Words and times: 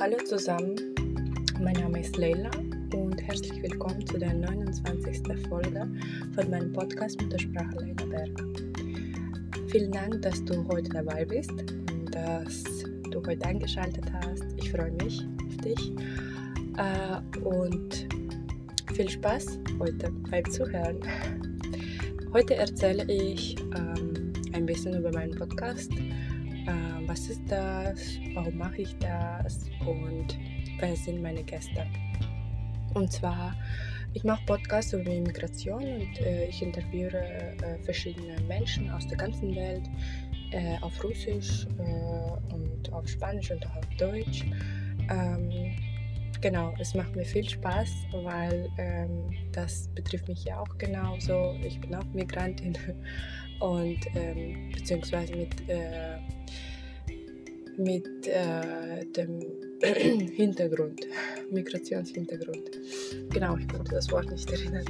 Hallo 0.00 0.16
zusammen, 0.24 0.76
mein 1.60 1.74
Name 1.74 2.00
ist 2.00 2.16
Leila 2.16 2.50
und 2.94 3.20
herzlich 3.20 3.62
willkommen 3.62 4.06
zu 4.06 4.16
der 4.16 4.32
29. 4.32 5.20
Folge 5.46 5.86
von 6.34 6.50
meinem 6.50 6.72
Podcast 6.72 7.20
mit 7.20 7.30
der 7.30 7.38
Sprache 7.38 7.76
Leila 7.78 8.06
Berg. 8.06 8.30
Vielen 9.68 9.92
Dank, 9.92 10.22
dass 10.22 10.42
du 10.46 10.66
heute 10.68 10.88
dabei 10.88 11.26
bist 11.26 11.50
und 11.50 12.14
dass 12.14 12.64
du 13.10 13.22
heute 13.26 13.44
eingeschaltet 13.44 14.06
hast. 14.10 14.42
Ich 14.56 14.72
freue 14.72 14.90
mich 14.92 15.20
auf 15.46 15.56
dich 15.58 15.92
äh, 16.78 17.38
und 17.40 18.08
viel 18.94 19.10
Spaß 19.10 19.58
heute 19.78 20.10
beim 20.30 20.50
Zuhören. 20.50 20.98
Heute 22.32 22.54
erzähle 22.54 23.04
ich 23.04 23.54
ähm, 23.76 24.32
ein 24.54 24.64
bisschen 24.64 24.98
über 24.98 25.12
meinen 25.12 25.34
Podcast 25.34 25.92
äh, 26.66 27.06
was 27.06 27.28
ist 27.28 27.42
das, 27.48 28.18
warum 28.34 28.56
mache 28.56 28.82
ich 28.82 28.96
das 28.98 29.68
und 29.86 30.38
wer 30.78 30.96
sind 30.96 31.22
meine 31.22 31.42
Gäste. 31.42 31.86
Und 32.94 33.12
zwar, 33.12 33.54
ich 34.14 34.24
mache 34.24 34.44
Podcasts 34.46 34.92
über 34.92 35.10
Immigration 35.10 35.82
und 35.82 36.20
äh, 36.20 36.46
ich 36.46 36.62
interviewe 36.62 37.18
äh, 37.18 37.78
verschiedene 37.82 38.40
Menschen 38.48 38.90
aus 38.90 39.06
der 39.06 39.18
ganzen 39.18 39.54
Welt 39.54 39.88
äh, 40.50 40.76
auf 40.80 41.02
Russisch 41.04 41.66
äh, 41.78 42.54
und 42.54 42.92
auf 42.92 43.06
Spanisch 43.08 43.50
und 43.50 43.64
auch 43.66 43.76
auf 43.76 43.86
Deutsch. 43.98 44.44
Ähm, 45.08 45.76
genau, 46.40 46.74
es 46.78 46.94
macht 46.94 47.14
mir 47.14 47.24
viel 47.24 47.48
Spaß, 47.48 47.90
weil 48.24 48.68
ähm, 48.78 49.30
das 49.52 49.88
betrifft 49.94 50.28
mich 50.28 50.44
ja 50.44 50.58
auch 50.58 50.78
genauso. 50.78 51.54
Ich 51.64 51.80
bin 51.80 51.94
auch 51.94 52.04
Migrantin 52.12 52.76
und 53.60 54.00
ähm, 54.14 54.70
beziehungsweise 54.72 55.36
mit 55.36 55.68
äh, 55.68 56.18
mit 57.76 58.26
äh, 58.26 59.04
dem 59.16 59.40
Hintergrund, 60.36 61.06
Migrationshintergrund. 61.50 62.70
Genau, 63.30 63.56
ich 63.56 63.68
konnte 63.68 63.94
das 63.94 64.10
Wort 64.10 64.30
nicht 64.30 64.50
erinnern. 64.50 64.84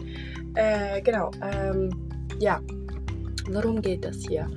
Äh, 0.55 1.01
genau, 1.03 1.31
ähm, 1.43 1.91
ja, 2.41 2.61
worum 3.51 3.81
geht 3.81 4.05
das 4.05 4.19
hier? 4.27 4.51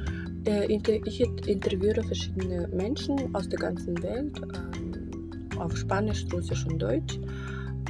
Ich 0.67 1.21
interviewe 1.47 2.03
verschiedene 2.03 2.67
Menschen 2.67 3.33
aus 3.33 3.47
der 3.47 3.59
ganzen 3.59 4.01
Welt 4.03 4.41
ähm, 4.41 5.29
auf 5.57 5.77
Spanisch, 5.77 6.25
Russisch 6.33 6.66
und 6.66 6.79
Deutsch. 6.79 7.17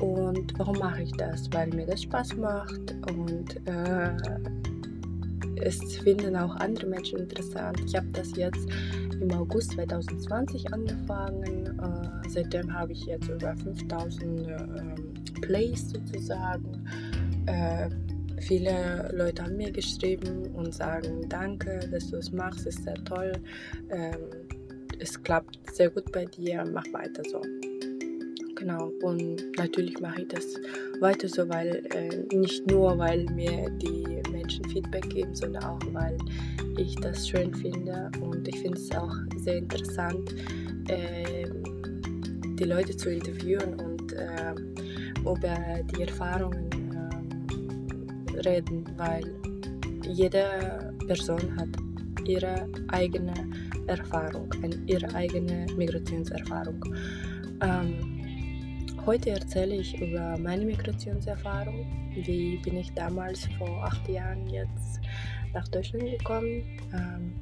Und 0.02 0.54
warum 0.60 0.78
mache 0.78 1.04
ich 1.04 1.12
das? 1.14 1.52
Weil 1.52 1.70
mir 1.70 1.86
das 1.86 2.04
Spaß 2.04 2.36
macht 2.38 2.96
und 3.10 3.56
äh, 3.68 4.12
es 5.64 5.98
finden 5.98 6.36
auch 6.36 6.56
andere 6.58 6.86
Menschen 6.86 7.20
interessant. 7.20 7.82
Ich 7.86 7.96
habe 7.96 8.08
das 8.12 8.36
jetzt 8.36 8.68
im 9.20 9.32
August 9.32 9.72
2020 9.72 10.74
angefangen. 10.74 11.66
Äh, 11.66 12.30
seitdem 12.30 12.74
habe 12.74 12.92
ich 12.92 13.06
jetzt 13.06 13.30
über 13.30 13.56
5000 13.56 14.48
äh, 14.48 15.42
Plays 15.42 15.90
sozusagen. 15.90 16.86
Äh, 17.46 17.90
viele 18.42 19.10
Leute 19.14 19.44
haben 19.44 19.58
mir 19.58 19.72
geschrieben 19.72 20.48
und 20.54 20.74
sagen, 20.74 21.28
danke, 21.30 21.80
dass 21.92 22.10
du 22.10 22.18
es 22.18 22.32
machst, 22.32 22.68
ist 22.68 22.84
sehr 22.84 23.02
toll. 23.06 23.32
Ähm, 23.90 24.18
es 25.00 25.22
klappt 25.22 25.60
sehr 25.74 25.90
gut 25.90 26.12
bei 26.12 26.26
dir, 26.26 26.64
mach 26.72 26.86
weiter 26.94 27.24
so. 27.30 27.42
Genau, 28.56 28.92
und 29.02 29.58
natürlich 29.58 30.00
mache 30.00 30.22
ich 30.22 30.28
das 30.30 30.46
weiter 31.00 31.28
so, 31.28 31.50
weil 31.50 31.86
äh, 31.94 32.36
nicht 32.36 32.70
nur, 32.70 32.98
weil 32.98 33.26
mir 33.26 33.70
die 33.72 34.13
Feedback 34.74 35.10
geben, 35.10 35.34
sondern 35.36 35.64
auch, 35.64 35.80
weil 35.92 36.18
ich 36.78 36.96
das 36.96 37.28
schön 37.28 37.54
finde 37.54 38.12
und 38.20 38.48
ich 38.48 38.60
finde 38.60 38.78
es 38.78 38.92
auch 38.96 39.16
sehr 39.38 39.58
interessant, 39.58 40.36
äh, 40.88 41.46
die 42.60 42.64
Leute 42.64 42.96
zu 42.96 43.10
interviewen 43.12 43.76
und 43.80 44.14
äh, 44.14 44.54
über 45.22 45.56
die 45.96 46.02
Erfahrungen 46.02 46.70
äh, 48.36 48.40
reden, 48.42 48.84
weil 48.98 49.24
jede 50.08 50.94
Person 51.08 51.56
hat 51.56 51.70
ihre 52.26 52.68
eigene 52.90 53.34
Erfahrung, 53.88 54.50
ihre 54.88 55.14
eigene 55.14 55.66
Migrationserfahrung. 55.78 56.82
Ähm, 57.62 58.13
Heute 59.06 59.32
erzähle 59.32 59.76
ich 59.76 60.00
über 60.00 60.38
meine 60.38 60.64
Migrationserfahrung. 60.64 61.86
Wie 62.16 62.56
bin 62.64 62.78
ich 62.78 62.94
damals 62.94 63.46
vor 63.58 63.84
acht 63.84 64.08
Jahren 64.08 64.48
jetzt 64.48 65.02
nach 65.54 65.68
Deutschland 65.68 66.06
gekommen? 66.06 66.64
Ähm, 66.94 67.34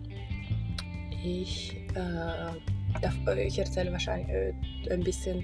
ich, 1.23 1.77
äh, 1.93 3.45
ich 3.45 3.59
erzähle 3.59 3.91
wahrscheinlich 3.91 4.29
äh, 4.29 4.53
ein 4.89 5.03
bisschen 5.03 5.43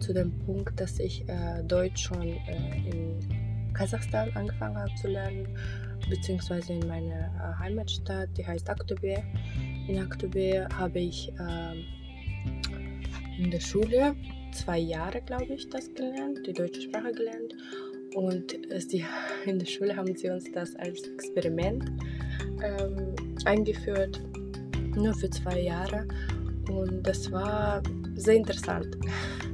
zu 0.00 0.12
dem 0.12 0.36
Punkt, 0.40 0.80
dass 0.80 0.98
ich 0.98 1.28
äh, 1.28 1.62
Deutsch 1.62 2.08
schon 2.08 2.22
äh, 2.22 2.90
in 2.90 3.72
Kasachstan 3.72 4.30
angefangen 4.34 4.76
habe 4.76 4.92
zu 4.96 5.06
lernen, 5.06 5.46
beziehungsweise 6.10 6.72
in 6.72 6.88
meiner 6.88 7.26
äh, 7.36 7.58
Heimatstadt, 7.60 8.30
die 8.36 8.44
heißt 8.44 8.68
Aktobe. 8.68 9.22
In 9.86 10.00
Aktobe 10.00 10.66
habe 10.76 10.98
ich 10.98 11.32
ähm, 11.38 11.84
in 13.38 13.52
der 13.52 13.60
Schule 13.60 14.16
zwei 14.52 14.78
Jahre, 14.78 15.20
glaube 15.22 15.54
ich, 15.54 15.68
das 15.68 15.92
gelernt, 15.94 16.46
die 16.46 16.52
deutsche 16.52 16.82
Sprache 16.82 17.12
gelernt. 17.12 17.54
Und 18.14 18.56
sie, 18.78 19.04
in 19.46 19.58
der 19.58 19.66
Schule 19.66 19.96
haben 19.96 20.14
sie 20.14 20.28
uns 20.30 20.50
das 20.52 20.76
als 20.76 21.02
Experiment 21.08 21.90
ähm, 22.62 23.14
eingeführt, 23.44 24.20
nur 24.94 25.14
für 25.14 25.30
zwei 25.30 25.60
Jahre. 25.60 26.06
Und 26.68 27.02
das 27.02 27.30
war 27.32 27.82
sehr 28.14 28.34
interessant. 28.34 28.96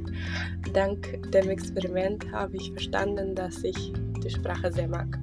Dank 0.72 1.31
dem 1.32 1.48
Experiment 1.48 2.31
habe 2.32 2.56
ich 2.56 2.70
verstanden, 2.72 3.34
dass 3.34 3.64
ich 3.64 3.92
die 4.22 4.31
Sprache 4.31 4.70
sehr 4.72 4.88
mag. 4.88 5.19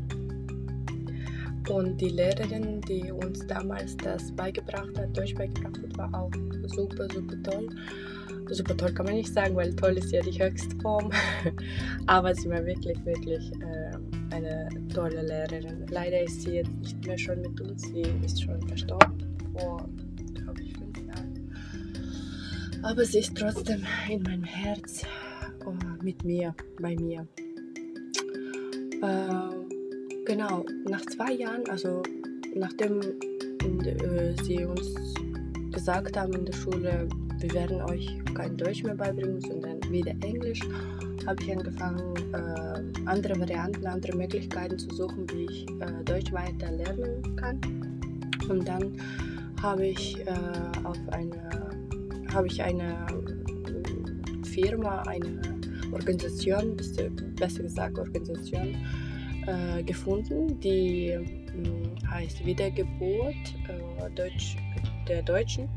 Und 1.70 2.00
die 2.00 2.09
Lehrerin, 2.09 2.81
die 2.81 3.12
uns 3.12 3.46
damals 3.48 3.98
das 3.98 4.31
beigebracht 4.36 4.98
hat, 4.98 5.18
Deutsch 5.18 5.36
beigebracht 5.36 5.80
hat, 5.81 5.98
war 5.98 6.14
auch 6.14 6.31
super, 6.68 7.08
super 7.12 7.42
toll 7.44 7.70
super 8.53 8.78
toll 8.78 8.94
kann 8.94 9.06
man 9.06 9.16
nicht 9.16 9.34
sagen, 9.34 9.56
weil 9.56 9.76
toll 9.76 9.98
ist 9.98 10.12
ja 10.12 10.22
die 10.22 10.38
höchste 10.38 10.76
Form. 10.78 11.12
Aber 12.08 12.36
sie 12.36 12.50
war 12.50 12.64
wirklich, 12.66 13.03
wirklich 13.06 13.52
äh, 13.62 14.36
eine 14.36 14.70
tolle 14.94 15.22
Lehrerin. 15.24 15.86
Leider 15.90 16.22
ist 16.22 16.42
sie 16.42 16.56
jetzt 16.56 16.76
nicht 16.78 17.06
mehr 17.06 17.18
schon 17.18 17.42
mit 17.42 17.59
uns. 17.62 17.82
Sie 17.84 18.03
ist 18.24 18.44
schon 18.44 18.62
verstorben 18.68 19.38
vor, 19.53 19.88
glaube 20.36 20.62
ich, 20.62 20.74
fünf 20.74 20.97
Jahren. 21.08 21.56
Aber 22.84 23.03
sie 23.06 23.20
ist 23.20 23.36
trotzdem 23.36 23.84
in 24.09 24.22
meinem 24.24 24.44
Herz 24.44 25.03
oh, 25.66 25.74
mit 26.03 26.24
mir, 26.24 26.53
bei 26.80 26.96
mir. 26.96 27.28
Äh, 29.02 29.65
genau, 30.25 30.66
nach 30.90 31.02
zwei 31.06 31.34
Jahren, 31.34 31.63
also 31.69 32.02
nachdem 32.56 33.00
äh, 33.02 34.34
sie 34.44 34.66
uns 34.66 34.96
gesagt 35.72 36.18
haben 36.18 36.34
in 36.34 36.46
der 36.46 36.53
Schule, 36.53 37.08
wir 37.40 37.53
werden 37.53 37.81
euch 37.84 38.08
kein 38.34 38.58
Deutsch 38.58 38.84
mehr 38.84 38.96
beibringen, 38.96 39.40
sondern 39.41 39.80
wieder 39.90 40.14
Englisch, 40.22 40.62
habe 41.25 41.41
ich 41.41 41.52
angefangen, 41.52 42.16
äh, 42.34 43.09
andere 43.09 43.40
Varianten, 43.40 43.85
andere 43.85 44.16
Möglichkeiten 44.18 44.78
zu 44.78 44.90
suchen, 44.96 45.28
wie 45.31 45.46
ich 45.46 45.66
äh, 45.81 46.03
Deutsch 46.03 46.31
weiter 46.31 46.72
lernen 46.72 47.35
kann. 47.35 47.59
Und 48.50 48.68
dann 48.68 48.97
habe 49.62 49.88
ich 49.88 50.19
äh, 50.19 50.31
auf 50.84 50.97
eine, 51.12 51.69
habe 52.34 52.47
ich 52.47 52.62
eine 52.62 53.06
Firma, 54.44 55.02
eine 55.03 55.41
Organisation, 55.91 56.75
besser 57.35 57.64
gesagt 57.64 57.97
Organisation, 58.00 58.75
äh, 59.48 59.84
gefunden, 59.84 60.60
die 60.60 61.08
äh, 61.10 61.26
heißt 62.10 62.46
Wiedergeburt 62.46 63.36
äh, 63.68 64.10
Deutsch, 64.16 64.58
der 65.08 65.22
Deutschen 65.22 65.70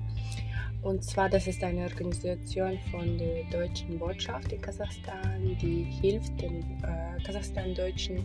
und 0.82 1.03
zwar, 1.03 1.29
das 1.29 1.47
ist 1.47 1.62
eine 1.65 1.82
Organisation 1.85 2.79
von 2.91 3.19
der 3.19 3.44
deutschen 3.50 3.99
Botschaft 3.99 4.53
in 4.53 4.61
Kasachstan, 4.61 5.56
die 5.61 5.85
hilft 6.00 6.41
den 6.41 6.62
äh, 6.82 7.20
Kasachstan-Deutschen, 7.25 8.19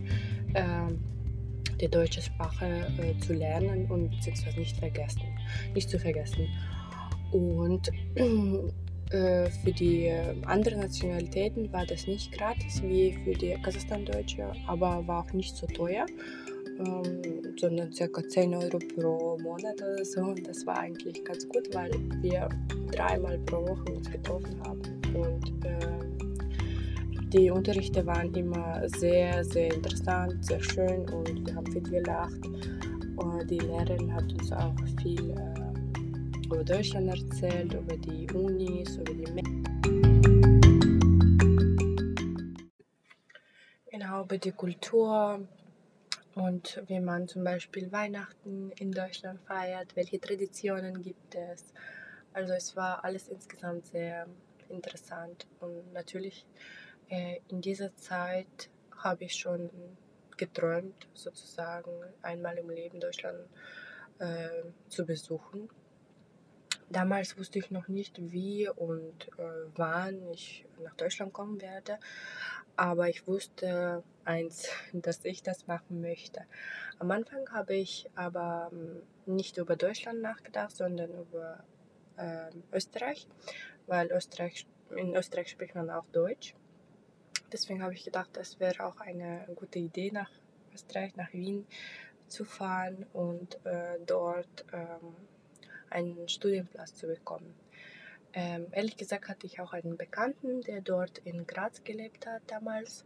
äh, 0.54 0.64
die 1.82 1.88
deutsche 1.88 2.22
Sprache 2.22 2.88
äh, 3.00 3.18
zu 3.20 3.34
lernen 3.34 3.90
und 3.90 4.12
beziehungsweise 4.12 4.60
nicht 4.60 4.78
vergessen, 4.78 5.24
nicht 5.74 5.90
zu 5.90 5.98
vergessen. 5.98 6.48
Und 7.32 7.90
äh, 9.14 9.50
für 9.50 9.72
die 9.72 10.12
anderen 10.46 10.82
Nationalitäten 10.82 11.72
war 11.72 11.86
das 11.86 12.08
nicht 12.08 12.32
gratis 12.32 12.82
wie 12.84 13.14
für 13.24 13.34
die 13.34 13.54
Kasachstan-Deutsche, 13.62 14.52
aber 14.68 15.08
war 15.08 15.24
auch 15.24 15.34
nicht 15.34 15.56
so 15.56 15.68
teuer 15.68 16.06
ähm, 16.80 17.22
sondern 17.58 17.92
ca. 17.92 18.28
10 18.28 18.56
Euro 18.56 18.80
pro 18.96 19.38
Monat 19.42 19.82
oder 19.82 20.04
so. 20.04 20.22
Und 20.22 20.48
das 20.48 20.66
war 20.66 20.80
eigentlich 20.80 21.24
ganz 21.24 21.48
gut, 21.48 21.74
weil 21.74 21.92
wir 22.22 22.50
dreimal 22.92 23.38
pro 23.40 23.68
Woche 23.68 23.94
uns 23.94 24.10
getroffen 24.10 24.60
haben. 24.66 24.82
Und 25.14 25.66
äh, 25.66 27.30
die 27.30 27.50
Unterrichte 27.50 28.06
waren 28.06 28.34
immer 28.34 28.88
sehr, 28.90 29.44
sehr 29.44 29.74
interessant, 29.74 30.46
sehr 30.46 30.62
schön 30.62 31.08
und 31.10 31.46
wir 31.48 31.56
haben 31.56 31.72
viel 31.72 31.82
gelacht. 31.82 32.46
Und 33.16 33.50
die 33.50 33.60
Lehrerin 33.60 34.14
hat 34.14 34.32
uns 34.34 34.52
auch 34.52 34.74
viel 35.02 35.32
äh, 35.32 35.53
über 36.46 36.64
Deutschland 36.64 37.10
erzählt, 37.10 37.74
über 37.74 37.96
die 37.98 38.30
Unis, 38.32 38.98
über 38.98 39.14
die 39.14 39.32
Menschen. 39.32 39.64
Genau, 43.92 44.24
über 44.24 44.38
die 44.38 44.52
Kultur 44.52 45.48
und 46.36 46.84
wie 46.88 47.00
man 47.00 47.28
zum 47.28 47.44
Beispiel 47.44 47.92
Weihnachten 47.92 48.72
in 48.80 48.92
Deutschland 48.92 49.40
feiert, 49.42 49.96
welche 49.96 50.20
Traditionen 50.20 51.02
gibt 51.02 51.36
es. 51.36 51.74
Also 52.34 52.54
es 52.54 52.76
war 52.76 53.04
alles 53.04 53.28
insgesamt 53.28 53.86
sehr 53.88 54.28
interessant 54.70 55.48
und 55.60 55.94
natürlich 55.94 56.46
äh, 57.10 57.40
in 57.50 57.62
dieser 57.62 57.96
Zeit 57.96 58.70
habe 58.98 59.26
ich 59.26 59.36
schon 59.36 59.70
geträumt, 60.38 61.08
sozusagen 61.14 61.92
einmal 62.22 62.58
im 62.58 62.70
Leben 62.70 63.00
Deutschland 63.00 63.48
äh, 64.20 64.50
zu 64.90 65.06
besuchen. 65.06 65.70
Damals 66.90 67.38
wusste 67.38 67.60
ich 67.60 67.72
noch 67.72 67.88
nicht, 67.88 68.32
wie 68.32 68.70
und 68.70 69.28
äh, 69.38 69.68
wann 69.76 70.22
ich 70.32 70.66
nach 70.84 70.96
Deutschland 70.96 71.34
kommen 71.34 71.62
werde, 71.62 72.00
aber 72.76 73.10
ich 73.10 73.28
wusste 73.28 74.04
eins, 74.26 74.68
dass 74.94 75.24
ich 75.26 75.44
das 75.44 75.68
machen 75.68 76.02
möchte. 76.02 76.42
Am 77.00 77.12
Anfang 77.12 77.50
habe 77.52 77.76
ich 77.76 78.10
aber 78.16 78.70
ähm, 78.72 79.02
nicht 79.26 79.58
über 79.58 79.76
Deutschland 79.76 80.22
nachgedacht, 80.22 80.76
sondern 80.76 81.12
über 81.12 81.64
äh, 82.18 82.50
Österreich, 82.72 83.28
weil 83.88 84.12
Österreich, 84.12 84.66
in 84.96 85.16
Österreich 85.16 85.50
spricht 85.50 85.76
man 85.76 85.90
auch 85.90 86.06
Deutsch. 86.12 86.56
Deswegen 87.52 87.84
habe 87.84 87.94
ich 87.94 88.04
gedacht, 88.04 88.36
es 88.38 88.60
wäre 88.60 88.86
auch 88.86 89.00
eine 89.00 89.46
gute 89.56 89.80
Idee, 89.80 90.12
nach 90.12 90.32
Österreich, 90.74 91.16
nach 91.16 91.32
Wien 91.34 91.68
zu 92.28 92.46
fahren 92.46 93.06
und 93.14 93.64
äh, 93.66 94.00
dort 94.06 94.66
ähm, 94.74 95.16
einen 95.94 96.28
Studienplatz 96.28 96.96
zu 96.96 97.08
bekommen. 97.08 97.54
Ähm, 98.34 98.68
ehrlich 98.72 98.98
gesagt 98.98 99.30
hatte 99.30 99.46
ich 99.46 99.60
auch 99.60 99.74
einen 99.74 99.96
Bekannten, 99.96 100.62
der 100.62 100.82
dort 100.82 101.20
in 101.20 101.46
Graz 101.46 101.84
gelebt 101.84 102.26
hat 102.26 102.42
damals, 102.48 103.06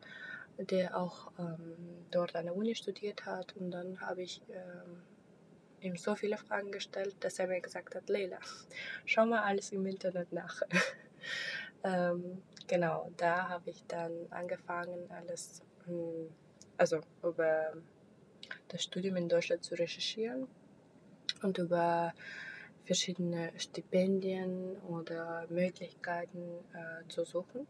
der 0.57 0.97
auch 0.97 1.31
ähm, 1.37 1.75
dort 2.11 2.35
an 2.35 2.45
der 2.45 2.55
Uni 2.55 2.75
studiert 2.75 3.25
hat. 3.25 3.55
Und 3.57 3.71
dann 3.71 3.99
habe 3.99 4.23
ich 4.23 4.41
ähm, 4.49 5.03
ihm 5.81 5.97
so 5.97 6.15
viele 6.15 6.37
Fragen 6.37 6.71
gestellt, 6.71 7.15
dass 7.19 7.39
er 7.39 7.47
mir 7.47 7.59
gesagt 7.59 7.93
hat, 7.93 8.07
Leila, 8.07 8.39
schau 9.05 9.25
mal 9.25 9.43
alles 9.43 9.71
im 9.73 9.85
Internet 9.85 10.31
nach. 10.31 10.61
ähm, 11.83 12.41
genau, 12.67 13.11
da 13.17 13.49
habe 13.49 13.69
ich 13.69 13.83
dann 13.87 14.13
angefangen, 14.29 15.11
alles, 15.11 15.61
hm, 15.85 16.29
also 16.77 17.01
über 17.21 17.73
das 18.69 18.83
Studium 18.83 19.17
in 19.17 19.27
Deutschland 19.27 19.63
zu 19.63 19.75
recherchieren 19.75 20.47
und 21.41 21.57
über 21.57 22.13
verschiedene 22.87 23.51
Stipendien 23.57 24.77
oder 24.87 25.45
Möglichkeiten 25.49 26.41
äh, 26.73 27.07
zu 27.09 27.25
suchen. 27.25 27.67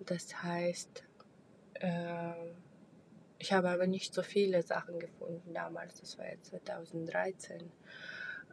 Das 0.00 0.42
heißt, 0.42 1.02
äh, 1.74 2.34
ich 3.38 3.52
habe 3.52 3.70
aber 3.70 3.86
nicht 3.86 4.14
so 4.14 4.22
viele 4.22 4.62
Sachen 4.62 4.98
gefunden 5.00 5.54
damals, 5.54 6.00
das 6.00 6.18
war 6.18 6.28
jetzt 6.28 6.46
2013, 6.46 7.70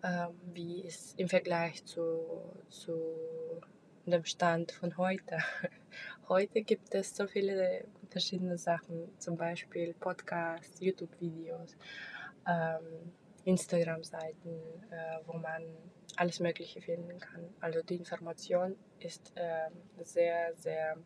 äh, 0.01 0.27
wie 0.54 0.88
es 0.88 1.13
im 1.18 1.27
Vergleich 1.27 1.83
zu, 1.86 2.19
zu 2.69 2.94
dem 4.06 4.25
Stand 4.25 4.71
von 4.71 4.98
heute. 4.98 5.38
Heute 6.30 6.62
gibt 6.62 6.94
es 6.95 7.16
so 7.16 7.28
viele 7.28 7.86
verschiedene 8.10 8.57
Sachen, 8.57 9.10
zum 9.19 9.38
Beispiel 9.38 9.94
Podcasts, 9.94 10.80
YouTube-Videos. 10.80 11.75
Ähm, 12.48 13.12
Instagram-Seiten, 13.45 14.50
äh, 14.89 15.19
wo 15.25 15.38
man 15.38 15.63
alles 16.18 16.39
Mögliche 16.39 16.81
finden 16.81 17.19
kann. 17.19 17.53
Also 17.62 17.81
die 17.81 17.95
Information 17.95 18.75
ist 19.00 19.31
äh, 19.36 19.69
sehr, 20.03 20.53
sehr, 20.56 20.97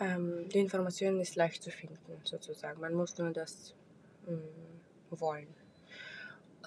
ähm, 0.00 0.48
die 0.48 0.58
Information 0.58 1.20
ist 1.20 1.36
leicht 1.36 1.62
zu 1.62 1.70
finden, 1.70 2.20
sozusagen. 2.24 2.80
Man 2.80 2.94
muss 2.94 3.16
nur 3.18 3.30
das 3.32 3.74
ähm, 4.26 4.42
wollen. 5.10 5.48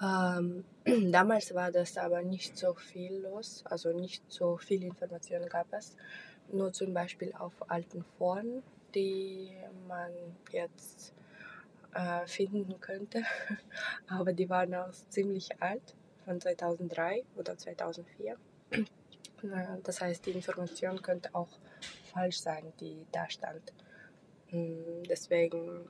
Ähm, 0.02 0.64
damals 1.12 1.54
war 1.54 1.70
das 1.70 1.96
aber 1.96 2.22
nicht 2.22 2.56
so 2.56 2.74
viel 2.74 3.18
los, 3.18 3.64
also 3.66 3.92
nicht 3.92 4.22
so 4.28 4.56
viel 4.56 4.82
Informationen 4.84 5.48
gab 5.48 5.72
es. 5.72 5.96
Nur 6.52 6.72
zum 6.72 6.92
Beispiel 6.92 7.32
auf 7.38 7.52
alten 7.68 8.04
Foren, 8.18 8.62
die 8.94 9.56
man 9.88 10.12
jetzt 10.52 11.14
äh, 11.94 12.26
finden 12.26 12.80
könnte. 12.80 13.22
Aber 14.08 14.32
die 14.32 14.48
waren 14.48 14.74
auch 14.74 14.92
ziemlich 15.08 15.50
alt, 15.60 15.94
von 16.24 16.40
2003 16.40 17.24
oder 17.36 17.56
2004. 17.56 18.36
Das 19.82 20.00
heißt, 20.00 20.24
die 20.24 20.30
Information 20.30 21.02
könnte 21.02 21.28
auch 21.34 21.58
falsch 22.12 22.40
sein, 22.40 22.72
die 22.80 23.06
da 23.12 23.28
stand. 23.28 23.72
Mm, 24.50 25.02
deswegen 25.08 25.86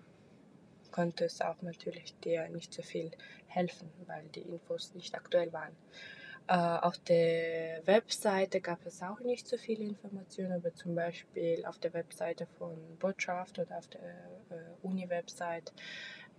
konnte 0.90 1.26
es 1.26 1.40
auch 1.40 1.60
natürlich 1.62 2.14
dir 2.20 2.48
nicht 2.48 2.72
so 2.74 2.82
viel 2.82 3.10
helfen, 3.46 3.90
weil 4.06 4.24
die 4.28 4.42
Infos 4.42 4.94
nicht 4.94 5.14
aktuell 5.14 5.52
waren. 5.52 5.76
Äh, 6.46 6.56
auf 6.56 6.98
der 6.98 7.86
Webseite 7.86 8.60
gab 8.60 8.84
es 8.84 9.02
auch 9.02 9.20
nicht 9.20 9.48
so 9.48 9.56
viele 9.56 9.84
Informationen, 9.84 10.52
aber 10.52 10.74
zum 10.74 10.94
Beispiel 10.94 11.64
auf 11.64 11.78
der 11.78 11.94
Webseite 11.94 12.46
von 12.58 12.76
Botschaft 12.98 13.58
oder 13.58 13.78
auf 13.78 13.88
der 13.88 14.02
äh, 14.02 14.64
Uni-Website. 14.82 15.72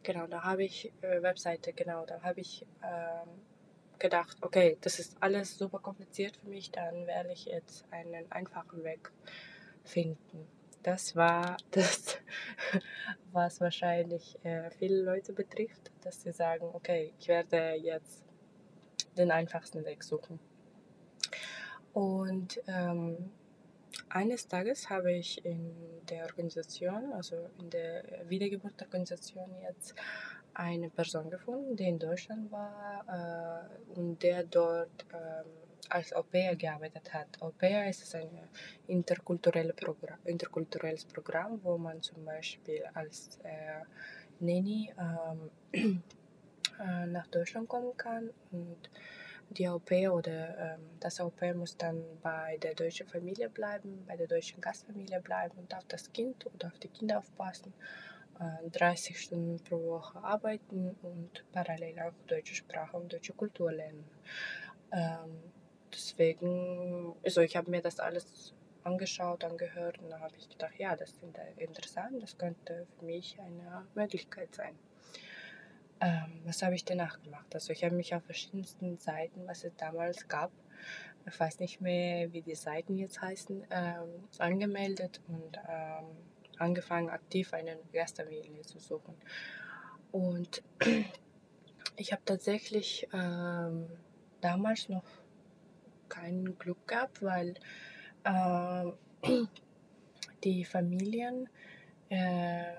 Genau, 0.04 0.28
da 0.28 0.44
habe 0.44 0.63
ich 0.63 0.92
äh, 1.02 1.24
Webseite, 1.24 1.74
genau, 1.74 2.06
da 2.06 2.22
habe 2.22 2.42
ich 2.42 2.68
ähm, 2.84 3.30
gedacht, 3.98 4.38
okay, 4.42 4.78
das 4.81 5.00
ist 5.00 5.18
alles 5.22 5.57
super 5.57 5.80
kompliziert 5.80 6.38
für 6.38 6.50
mich, 6.50 6.69
dann 6.69 7.08
werde 7.08 7.31
ich 7.31 7.46
jetzt 7.46 7.86
einen 7.92 8.31
einfachen 8.31 8.84
Weg 8.84 9.12
finden. 9.84 10.48
Das 10.84 11.16
war 11.16 11.58
das, 11.72 12.19
was 13.31 13.60
wahrscheinlich 13.60 14.38
äh, 14.44 14.69
viele 14.69 15.01
Leute 15.01 15.34
betrifft, 15.34 15.92
dass 16.01 16.22
sie 16.22 16.31
sagen, 16.31 16.69
okay, 16.74 17.12
ich 17.18 17.28
werde 17.28 17.74
jetzt 17.74 18.24
den 19.18 19.32
einfachsten 19.32 19.86
Weg 19.86 20.04
suchen. 20.04 20.40
Und 21.94 22.62
ähm, 22.68 23.32
eines 24.10 24.48
Tages 24.48 24.90
habe 24.90 25.14
ich 25.14 25.44
in 25.46 25.74
der 26.10 26.26
Organisation, 26.26 27.14
also 27.14 27.36
in 27.60 27.70
der 27.70 28.04
Wiedergeburtsorganisation 28.28 29.50
jetzt, 29.70 29.96
eine 30.54 30.90
Person 30.90 31.30
gefunden, 31.30 31.76
die 31.76 31.88
in 31.88 32.00
Deutschland 32.00 32.50
war 32.52 33.04
äh, 33.10 34.00
und 34.00 34.24
der 34.24 34.44
dort 34.44 35.06
äh, 35.12 35.44
als 35.89 36.13
Au 36.13 36.24
gearbeitet 36.32 37.13
hat. 37.13 37.28
Au 37.42 37.51
pair 37.51 37.89
ist 37.89 38.16
ein 38.16 38.30
interkulturelle 38.88 39.74
Programm, 39.74 40.20
interkulturelles 40.24 41.06
Programm, 41.06 41.60
wo 41.63 41.78
man 41.78 42.01
zum 42.01 42.24
Beispiel 42.25 42.84
als 42.94 43.38
äh, 43.44 43.84
Nanny 44.39 44.94
ähm, 44.98 46.01
äh, 46.79 47.05
nach 47.08 47.27
Deutschland 47.27 47.67
kommen 47.67 47.96
kann 47.98 48.29
und 48.51 48.89
die 49.50 49.67
Au 49.67 49.79
pair 49.79 50.13
oder 50.13 50.58
ähm, 50.58 50.82
das 51.00 51.20
Au 51.20 51.29
pair 51.29 51.53
muss 51.53 51.77
dann 51.77 52.03
bei 52.22 52.58
der 52.58 52.74
deutschen 52.74 53.08
Familie 53.08 53.50
bleiben, 53.50 54.03
bei 54.08 54.15
der 54.17 54.27
deutschen 54.27 54.60
Gastfamilie 54.62 55.22
bleiben 55.22 55.58
und 55.58 55.74
auf 55.74 55.86
das 55.88 56.12
Kind 56.12 56.46
oder 56.48 56.67
auf 56.67 56.79
die 56.79 56.88
Kinder 56.88 57.20
aufpassen, 57.20 57.74
äh, 58.39 58.70
30 58.70 59.20
Stunden 59.20 59.63
pro 59.63 59.77
Woche 59.77 60.24
arbeiten 60.24 60.96
und 61.03 61.44
parallel 61.51 62.00
auch 62.00 62.13
deutsche 62.27 62.55
Sprache 62.55 62.98
und 62.98 63.13
deutsche 63.13 63.34
Kultur 63.34 63.72
lernen. 63.72 64.03
Ähm, 64.91 65.44
deswegen, 65.94 67.15
also 67.24 67.41
ich 67.41 67.55
habe 67.55 67.70
mir 67.70 67.82
das 67.82 68.00
alles 68.00 68.53
angeschaut, 68.84 69.44
angehört 69.44 69.98
und 70.00 70.10
dann 70.10 70.22
habe 70.22 70.36
ich 70.38 70.48
gedacht, 70.48 70.74
ja, 70.77 70.96
das 70.96 71.12
ist 71.12 71.24
interessant, 71.58 72.22
das 72.22 72.38
könnte 72.38 72.86
für 72.98 73.05
mich 73.05 73.38
eine 73.39 73.88
Möglichkeit 73.96 74.53
sein. 74.53 74.77
Ähm, 76.02 76.42
was 76.44 76.62
habe 76.62 76.75
ich 76.75 76.86
danach 76.86 77.22
gemacht? 77.22 77.54
Also 77.54 77.72
ich 77.72 77.84
habe 77.84 77.96
mich 77.96 78.14
auf 78.14 78.24
verschiedensten 78.24 78.98
Seiten, 78.98 79.48
was 79.48 79.64
es 79.64 79.75
damals 79.78 80.28
gab, 80.28 80.52
ich 81.28 81.40
weiß 81.40 81.60
nicht 81.60 81.82
mehr, 81.82 82.32
wie 82.34 82.42
die 82.42 82.56
Seiten 82.56 82.98
jetzt 82.98 83.22
heißen, 83.22 83.64
ähm, 83.72 84.10
angemeldet 84.38 85.22
und 85.28 85.58
ähm, 85.68 86.06
angefangen, 86.58 87.10
aktiv 87.10 87.54
eine 87.54 87.78
Gastfamilie 87.92 88.62
zu 88.62 88.80
suchen. 88.80 89.16
Und 90.12 90.62
ich 91.98 92.12
habe 92.12 92.22
tatsächlich 92.25 93.08
ähm, 93.12 93.88
damals 94.42 94.88
noch 94.90 95.04
kein 96.10 96.58
Glück 96.60 96.88
gehabt, 96.88 97.24
weil 97.24 97.56
äh, 98.24 98.92
die 100.44 100.64
Familien 100.64 101.50
äh, 102.10 102.75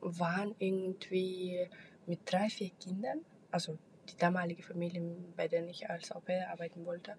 waren 0.00 0.54
irgendwie 0.58 1.68
mit 2.08 2.20
drei, 2.24 2.48
vier 2.48 2.70
Kindern, 2.70 3.20
also 3.50 3.78
die 4.08 4.16
damalige 4.16 4.62
Familie, 4.62 5.02
bei 5.36 5.48
der 5.48 5.66
ich 5.68 5.88
als 5.88 6.10
Au 6.12 6.20
pair 6.20 6.50
arbeiten 6.50 6.84
wollte, 6.86 7.16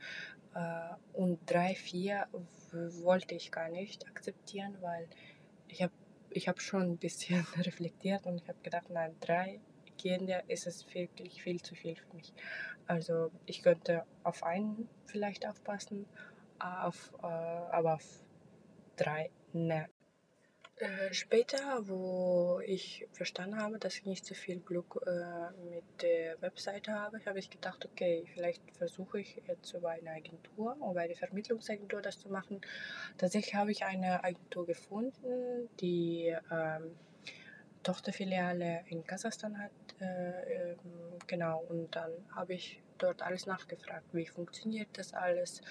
äh, 0.56 0.90
und 1.14 1.40
drei, 1.46 1.76
vier 1.76 2.28
wollte 2.72 3.36
ich 3.36 3.52
gar 3.52 3.70
nicht 3.70 4.08
akzeptieren, 4.08 4.76
weil 4.82 5.08
ich 5.68 5.82
habe 5.84 5.94
ich 6.32 6.48
hab 6.48 6.62
schon 6.62 6.82
ein 6.84 6.98
bisschen 6.98 7.46
reflektiert 7.58 8.26
und 8.26 8.36
ich 8.42 8.48
habe 8.48 8.60
gedacht, 8.62 8.90
nein, 8.90 9.16
drei 9.20 9.60
Kinder 9.98 10.50
ist 10.50 10.68
es 10.68 10.86
wirklich 10.94 11.44
viel 11.44 11.62
zu 11.62 11.76
viel 11.76 11.96
für 11.96 12.16
mich. 12.16 12.34
Also 12.88 13.32
ich 13.46 13.62
könnte 13.62 14.06
auf 14.24 14.44
einen 14.44 14.88
vielleicht 15.06 15.48
aufpassen, 15.48 16.06
auf, 16.60 17.14
äh, 17.22 17.26
aber 17.26 17.96
auf 17.96 18.24
drei, 18.96 19.30
ne. 19.54 19.88
Äh, 20.80 21.14
später, 21.14 21.90
wo 21.90 22.62
ich 22.66 23.06
verstanden 23.12 23.62
habe, 23.62 23.80
dass 23.80 23.96
ich 23.96 24.06
nicht 24.06 24.26
so 24.26 24.34
viel 24.34 24.62
Glück 24.62 25.02
äh, 25.06 25.52
mit 25.70 25.84
der 26.02 26.42
Webseite 26.42 26.94
habe, 26.94 27.20
habe 27.26 27.38
ich 27.38 27.50
gedacht, 27.50 27.86
okay, 27.86 28.24
vielleicht 28.34 28.62
versuche 28.78 29.20
ich 29.20 29.42
jetzt 29.46 29.74
über 29.74 29.90
eine 29.90 30.12
Agentur, 30.12 30.78
über 30.78 31.02
eine 31.02 31.16
Vermittlungsagentur 31.16 32.02
das 32.02 32.20
zu 32.20 32.30
machen. 32.30 32.62
Tatsächlich 33.18 33.56
habe 33.56 33.72
ich 33.72 33.84
eine 33.84 34.24
Agentur 34.24 34.66
gefunden, 34.66 35.68
die 35.82 36.34
ähm, 36.50 36.96
Tochterfiliale 37.84 38.86
in 38.88 39.06
Kasachstan 39.06 39.58
hat. 39.62 39.72
Äh, 40.00 40.72
ähm, 40.72 40.80
genau, 41.28 41.60
und 41.68 41.94
dann 41.94 42.12
habe 42.34 42.54
ich 42.54 42.82
dort 42.98 43.22
alles 43.22 43.46
nachgefragt, 43.46 44.06
wie 44.14 44.28
funktioniert 44.28 44.88
das 44.94 45.14
alles, 45.14 45.62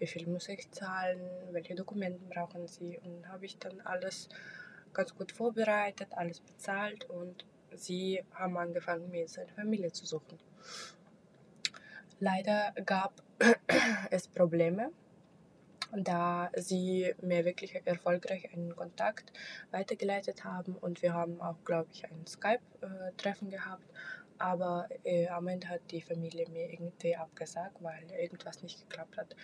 wie 0.00 0.06
viel 0.06 0.26
muss 0.26 0.48
ich 0.48 0.70
zahlen, 0.72 1.20
welche 1.52 1.74
Dokumente 1.74 2.24
brauchen 2.28 2.66
sie 2.66 2.98
und 3.04 3.28
habe 3.28 3.44
ich 3.44 3.58
dann 3.58 3.80
alles 3.82 4.28
ganz 4.92 5.14
gut 5.14 5.30
vorbereitet, 5.30 6.08
alles 6.12 6.40
bezahlt 6.40 7.08
und 7.08 7.44
sie 7.74 8.24
haben 8.34 8.56
angefangen, 8.56 9.10
mir 9.10 9.28
seine 9.28 9.52
Familie 9.52 9.92
zu 9.92 10.06
suchen. 10.06 10.38
Leider 12.18 12.72
gab 12.84 13.22
es 14.10 14.26
Probleme, 14.26 14.90
da 15.92 16.50
sie 16.56 17.14
mir 17.20 17.44
wirklich 17.44 17.74
erfolgreich 17.84 18.52
einen 18.52 18.74
Kontakt 18.74 19.32
weitergeleitet 19.70 20.44
haben 20.44 20.76
und 20.76 21.02
wir 21.02 21.12
haben 21.12 21.40
auch, 21.40 21.56
glaube 21.64 21.88
ich, 21.92 22.04
ein 22.04 22.26
Skype-Treffen 22.26 23.50
gehabt. 23.50 23.84
Aber 24.38 24.88
äh, 25.04 25.28
am 25.28 25.48
Ende 25.48 25.68
hat 25.68 25.82
die 25.90 26.00
Familie 26.00 26.48
mir 26.48 26.72
irgendwie 26.72 27.14
abgesagt, 27.14 27.76
weil 27.82 28.10
irgendwas 28.10 28.62
nicht 28.62 28.88
geklappt 28.88 29.18
hat. 29.18 29.36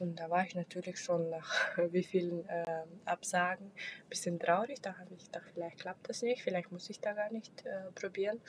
Und 0.00 0.18
da 0.18 0.30
war 0.30 0.44
ich 0.44 0.54
natürlich 0.54 0.98
schon 0.98 1.28
nach 1.28 1.76
wie 1.92 2.02
vielen 2.02 2.48
äh, 2.48 2.84
Absagen 3.04 3.66
ein 3.66 4.08
bisschen 4.08 4.40
traurig. 4.40 4.80
Da 4.80 4.96
habe 4.98 5.14
ich 5.14 5.26
gedacht, 5.26 5.50
vielleicht 5.52 5.78
klappt 5.78 6.08
das 6.08 6.22
nicht, 6.22 6.42
vielleicht 6.42 6.72
muss 6.72 6.88
ich 6.90 7.00
da 7.00 7.12
gar 7.12 7.30
nicht 7.30 7.64
äh, 7.66 7.92
probieren. 7.94 8.40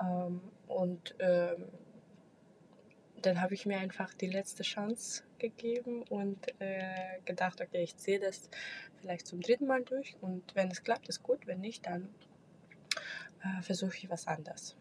Ähm, 0.00 0.40
und 0.66 1.14
ähm, 1.18 1.66
dann 3.22 3.40
habe 3.40 3.54
ich 3.54 3.66
mir 3.66 3.78
einfach 3.78 4.14
die 4.14 4.28
letzte 4.28 4.62
Chance 4.62 5.24
gegeben 5.38 6.02
und 6.04 6.48
äh, 6.60 7.20
gedacht, 7.24 7.60
okay, 7.60 7.82
ich 7.82 7.96
ziehe 7.96 8.20
das 8.20 8.48
vielleicht 9.00 9.26
zum 9.26 9.40
dritten 9.40 9.66
Mal 9.66 9.82
durch 9.84 10.16
und 10.20 10.54
wenn 10.54 10.70
es 10.70 10.82
klappt, 10.82 11.08
ist 11.08 11.22
gut, 11.22 11.46
wenn 11.46 11.60
nicht, 11.60 11.86
dann 11.86 12.08
äh, 13.42 13.62
versuche 13.62 13.96
ich 13.96 14.10
was 14.10 14.26
anderes. 14.26 14.76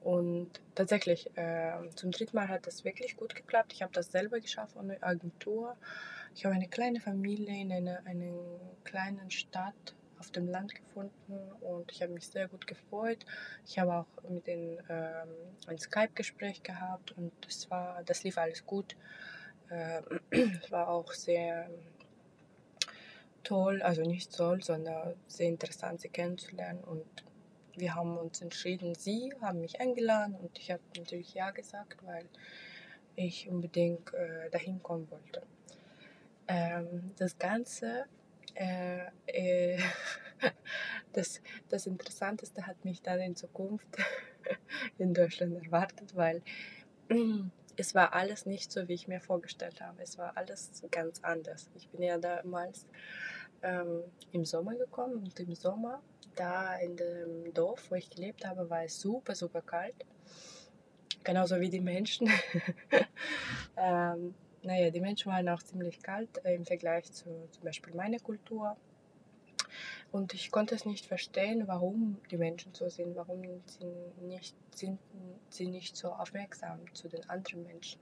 Und 0.00 0.50
tatsächlich, 0.74 1.36
äh, 1.36 1.72
zum 1.94 2.10
dritten 2.10 2.36
Mal 2.36 2.48
hat 2.48 2.66
das 2.66 2.84
wirklich 2.84 3.16
gut 3.16 3.34
geklappt. 3.34 3.72
Ich 3.74 3.82
habe 3.82 3.92
das 3.92 4.10
selber 4.10 4.40
geschafft 4.40 4.76
ohne 4.76 5.02
Agentur. 5.02 5.76
Ich 6.34 6.44
habe 6.44 6.54
eine 6.54 6.68
kleine 6.68 7.00
Familie 7.00 7.60
in 7.60 7.72
einer, 7.72 8.00
einer 8.06 8.32
kleinen 8.84 9.30
Stadt 9.30 9.94
auf 10.18 10.30
dem 10.30 10.48
Land 10.48 10.74
gefunden 10.74 11.52
und 11.60 11.90
ich 11.90 12.02
habe 12.02 12.12
mich 12.12 12.28
sehr 12.28 12.46
gut 12.48 12.66
gefreut. 12.66 13.24
Ich 13.66 13.78
habe 13.78 13.94
auch 13.94 14.06
mit 14.28 14.46
denen 14.46 14.78
ähm, 14.88 15.28
ein 15.66 15.78
Skype-Gespräch 15.78 16.62
gehabt 16.62 17.12
und 17.12 17.32
das 17.40 17.70
war, 17.70 18.02
das 18.04 18.22
lief 18.22 18.36
alles 18.38 18.64
gut. 18.64 18.96
Äh, 19.70 20.02
es 20.30 20.70
war 20.70 20.88
auch 20.88 21.12
sehr 21.12 21.70
toll, 23.42 23.82
also 23.82 24.02
nicht 24.02 24.36
toll, 24.36 24.62
sondern 24.62 25.14
sehr 25.26 25.48
interessant, 25.48 26.00
sie 26.00 26.10
kennenzulernen 26.10 26.84
und 26.84 27.06
wir 27.80 27.94
haben 27.94 28.16
uns 28.18 28.40
entschieden, 28.40 28.94
sie 28.94 29.32
haben 29.40 29.60
mich 29.60 29.80
eingeladen 29.80 30.36
und 30.36 30.58
ich 30.58 30.70
habe 30.70 30.82
natürlich 30.96 31.34
ja 31.34 31.50
gesagt, 31.50 32.04
weil 32.04 32.26
ich 33.16 33.48
unbedingt 33.48 34.12
äh, 34.14 34.50
dahin 34.50 34.82
kommen 34.82 35.10
wollte. 35.10 35.42
Ähm, 36.46 37.12
das 37.16 37.38
Ganze, 37.38 38.06
äh, 38.54 39.06
äh, 39.26 39.78
das, 41.12 41.40
das 41.68 41.86
Interessanteste 41.86 42.66
hat 42.66 42.84
mich 42.84 43.02
dann 43.02 43.20
in 43.20 43.36
Zukunft 43.36 43.88
in 44.98 45.14
Deutschland 45.14 45.64
erwartet, 45.64 46.14
weil 46.14 46.42
es 47.76 47.94
war 47.94 48.14
alles 48.14 48.46
nicht 48.46 48.70
so, 48.70 48.88
wie 48.88 48.94
ich 48.94 49.08
mir 49.08 49.20
vorgestellt 49.20 49.80
habe. 49.80 50.02
Es 50.02 50.18
war 50.18 50.36
alles 50.36 50.82
ganz 50.90 51.20
anders. 51.22 51.70
Ich 51.76 51.88
bin 51.88 52.02
ja 52.02 52.18
damals 52.18 52.86
ähm, 53.62 54.02
im 54.32 54.44
Sommer 54.44 54.74
gekommen 54.74 55.18
und 55.18 55.40
im 55.40 55.54
Sommer 55.54 56.02
da 56.34 56.76
in 56.76 56.96
dem 56.96 57.52
Dorf, 57.54 57.90
wo 57.90 57.94
ich 57.94 58.10
gelebt 58.10 58.46
habe, 58.46 58.68
war 58.70 58.84
es 58.84 59.00
super, 59.00 59.34
super 59.34 59.62
kalt. 59.62 59.94
Genauso 61.22 61.60
wie 61.60 61.68
die 61.68 61.80
Menschen. 61.80 62.30
ähm, 63.76 64.34
naja, 64.62 64.90
die 64.90 65.00
Menschen 65.00 65.32
waren 65.32 65.48
auch 65.48 65.62
ziemlich 65.62 66.02
kalt 66.02 66.44
äh, 66.44 66.54
im 66.54 66.64
Vergleich 66.64 67.10
zu 67.12 67.48
zum 67.50 67.64
Beispiel 67.64 67.94
meiner 67.94 68.18
Kultur. 68.18 68.76
Und 70.12 70.34
ich 70.34 70.50
konnte 70.50 70.74
es 70.74 70.84
nicht 70.84 71.06
verstehen, 71.06 71.68
warum 71.68 72.18
die 72.30 72.36
Menschen 72.36 72.74
so 72.74 72.88
sind, 72.88 73.14
warum 73.14 73.42
sie 73.66 73.86
nicht, 74.22 74.56
sind 74.74 74.98
sie 75.50 75.68
nicht 75.68 75.96
so 75.96 76.08
aufmerksam 76.08 76.80
zu 76.94 77.08
den 77.08 77.28
anderen 77.30 77.62
Menschen. 77.62 78.00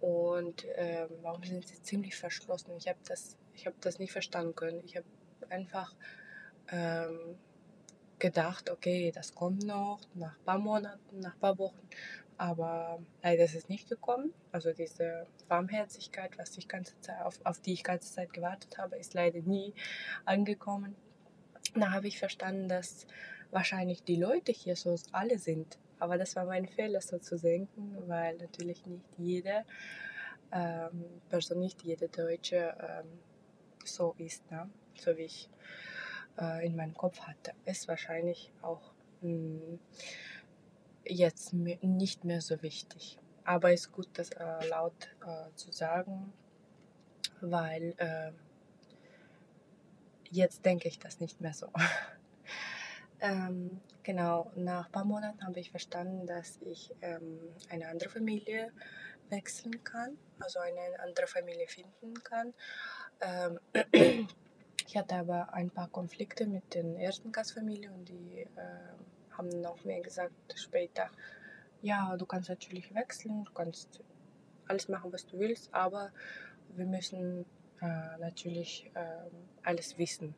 Und 0.00 0.64
ähm, 0.76 1.08
warum 1.22 1.42
sind 1.42 1.66
sie 1.66 1.82
ziemlich 1.82 2.16
verschlossen? 2.16 2.72
Ich 2.78 2.88
habe 2.88 2.98
das, 3.06 3.36
hab 3.66 3.78
das 3.80 3.98
nicht 3.98 4.12
verstanden 4.12 4.54
können. 4.54 4.82
Ich 4.84 4.96
habe 4.96 5.06
einfach 5.50 5.94
ähm, 6.70 7.36
gedacht, 8.18 8.70
okay, 8.70 9.12
das 9.14 9.34
kommt 9.34 9.64
noch 9.64 10.00
nach 10.14 10.36
ein 10.36 10.44
paar 10.44 10.58
Monaten, 10.58 11.20
nach 11.20 11.34
ein 11.34 11.40
paar 11.40 11.58
Wochen. 11.58 11.88
Aber 12.36 13.00
leider 13.22 13.44
ist 13.44 13.56
es 13.56 13.68
nicht 13.68 13.88
gekommen. 13.88 14.32
Also 14.52 14.72
diese 14.72 15.26
Warmherzigkeit, 15.48 16.38
was 16.38 16.56
ich 16.56 16.68
ganze 16.68 16.98
Zeit, 17.00 17.20
auf, 17.22 17.40
auf 17.44 17.60
die 17.60 17.72
ich 17.72 17.82
ganze 17.82 18.12
Zeit 18.12 18.32
gewartet 18.32 18.78
habe, 18.78 18.96
ist 18.96 19.14
leider 19.14 19.40
nie 19.40 19.74
angekommen. 20.24 20.94
Da 21.74 21.92
habe 21.92 22.06
ich 22.06 22.18
verstanden, 22.18 22.68
dass 22.68 23.06
wahrscheinlich 23.50 24.04
die 24.04 24.16
Leute 24.16 24.52
hier 24.52 24.76
so 24.76 24.94
alle 25.12 25.38
sind. 25.38 25.78
Aber 25.98 26.16
das 26.16 26.36
war 26.36 26.44
mein 26.44 26.66
Fehler, 26.66 27.00
so 27.00 27.18
zu 27.18 27.36
denken, 27.38 27.96
weil 28.06 28.36
natürlich 28.36 28.86
nicht 28.86 29.04
jede 29.16 29.64
ähm, 30.52 31.04
Person, 31.28 31.58
nicht 31.58 31.82
jede 31.82 32.08
Deutsche 32.08 32.76
ähm, 32.80 33.06
so 33.84 34.14
ist, 34.18 34.48
ne? 34.50 34.70
so 34.94 35.16
wie 35.16 35.22
ich 35.22 35.48
äh, 36.40 36.66
in 36.66 36.76
meinem 36.76 36.94
Kopf 36.94 37.20
hatte, 37.20 37.52
ist 37.64 37.88
wahrscheinlich 37.88 38.52
auch 38.62 38.92
mh, 39.20 39.60
hm, 39.60 39.80
jetzt 41.04 41.52
nicht 41.52 42.24
mehr 42.24 42.40
so 42.40 42.62
wichtig. 42.62 43.18
Aber 43.44 43.72
es 43.72 43.82
ist 43.82 43.92
gut, 43.92 44.08
das 44.14 44.30
äh, 44.32 44.68
laut 44.68 45.08
äh, 45.26 45.54
zu 45.54 45.72
sagen, 45.72 46.32
weil 47.40 47.94
äh, 47.96 48.32
jetzt 50.30 50.64
denke 50.64 50.88
ich 50.88 50.98
das 50.98 51.20
nicht 51.20 51.40
mehr 51.40 51.54
so. 51.54 51.68
ähm, 53.20 53.80
genau, 54.02 54.50
nach 54.54 54.86
ein 54.86 54.92
paar 54.92 55.04
Monaten 55.04 55.44
habe 55.44 55.60
ich 55.60 55.70
verstanden, 55.70 56.26
dass 56.26 56.58
ich 56.60 56.94
ähm, 57.00 57.38
eine 57.70 57.88
andere 57.88 58.10
Familie 58.10 58.70
wechseln 59.30 59.82
kann, 59.84 60.18
also 60.40 60.58
eine 60.58 61.00
andere 61.00 61.26
Familie 61.26 61.68
finden 61.68 62.14
kann. 62.22 62.52
Ähm, 63.20 63.58
ich 64.88 64.96
hatte 64.96 65.16
aber 65.16 65.52
ein 65.52 65.68
paar 65.68 65.88
Konflikte 65.88 66.46
mit 66.46 66.74
den 66.74 66.96
ersten 66.96 67.30
Gastfamilien 67.30 67.92
und 67.92 68.08
die 68.08 68.40
äh, 68.40 69.36
haben 69.36 69.48
noch 69.60 69.84
mir 69.84 70.00
gesagt 70.00 70.32
später, 70.56 71.10
ja, 71.82 72.16
du 72.16 72.24
kannst 72.24 72.48
natürlich 72.48 72.94
wechseln, 72.94 73.44
du 73.44 73.52
kannst 73.52 74.00
alles 74.66 74.88
machen, 74.88 75.12
was 75.12 75.26
du 75.26 75.38
willst, 75.38 75.72
aber 75.74 76.10
wir 76.74 76.86
müssen 76.86 77.44
äh, 77.82 78.18
natürlich 78.18 78.90
äh, 78.94 79.28
alles 79.62 79.98
wissen, 79.98 80.34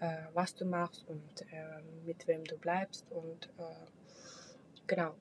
äh, 0.00 0.16
was 0.32 0.54
du 0.54 0.64
machst 0.64 1.04
und 1.06 1.42
äh, 1.52 1.82
mit 2.06 2.26
wem 2.26 2.44
du 2.44 2.56
bleibst 2.56 3.04
und 3.10 3.50
äh, 3.58 3.86
genau. 4.86 5.14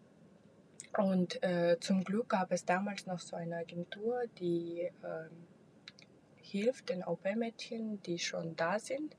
Und 0.97 1.39
zum 1.81 2.03
Glück 2.03 2.29
gab 2.29 2.51
es 2.51 2.65
damals 2.65 3.05
noch 3.05 3.19
so 3.19 3.35
eine 3.35 3.57
Agentur, 3.57 4.23
die 4.39 4.89
ähm, 5.03 5.29
hilft 6.51 6.89
den 6.89 7.03
Au-pair-Mädchen, 7.03 8.01
die 8.03 8.19
schon 8.19 8.55
da 8.55 8.79
sind, 8.79 9.15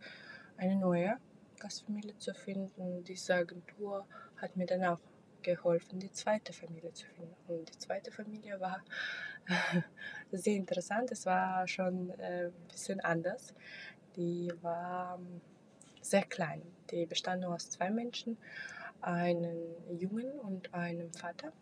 eine 0.56 0.76
neue 0.76 1.18
Gastfamilie 1.58 2.16
zu 2.18 2.34
finden. 2.34 3.04
Diese 3.04 3.34
Agentur 3.34 4.06
hat 4.36 4.56
mir 4.56 4.66
dann 4.66 4.84
auch 4.84 5.00
geholfen, 5.42 5.98
die 5.98 6.10
zweite 6.12 6.52
Familie 6.52 6.92
zu 6.92 7.06
finden. 7.06 7.34
Und 7.46 7.68
die 7.68 7.78
zweite 7.78 8.10
Familie 8.10 8.60
war 8.60 8.82
sehr 10.32 10.56
interessant. 10.56 11.10
Es 11.12 11.26
war 11.26 11.66
schon 11.68 12.10
äh, 12.18 12.46
ein 12.46 12.68
bisschen 12.68 13.00
anders. 13.00 13.54
Die 14.16 14.52
war 14.62 15.18
ähm, 15.18 15.40
sehr 16.00 16.24
klein. 16.24 16.62
Die 16.90 17.06
bestand 17.06 17.42
nur 17.42 17.54
aus 17.54 17.70
zwei 17.70 17.90
Menschen, 17.90 18.36
einem 19.00 19.58
Jungen 19.90 20.30
und 20.40 20.74
einem 20.74 21.12
Vater. 21.12 21.52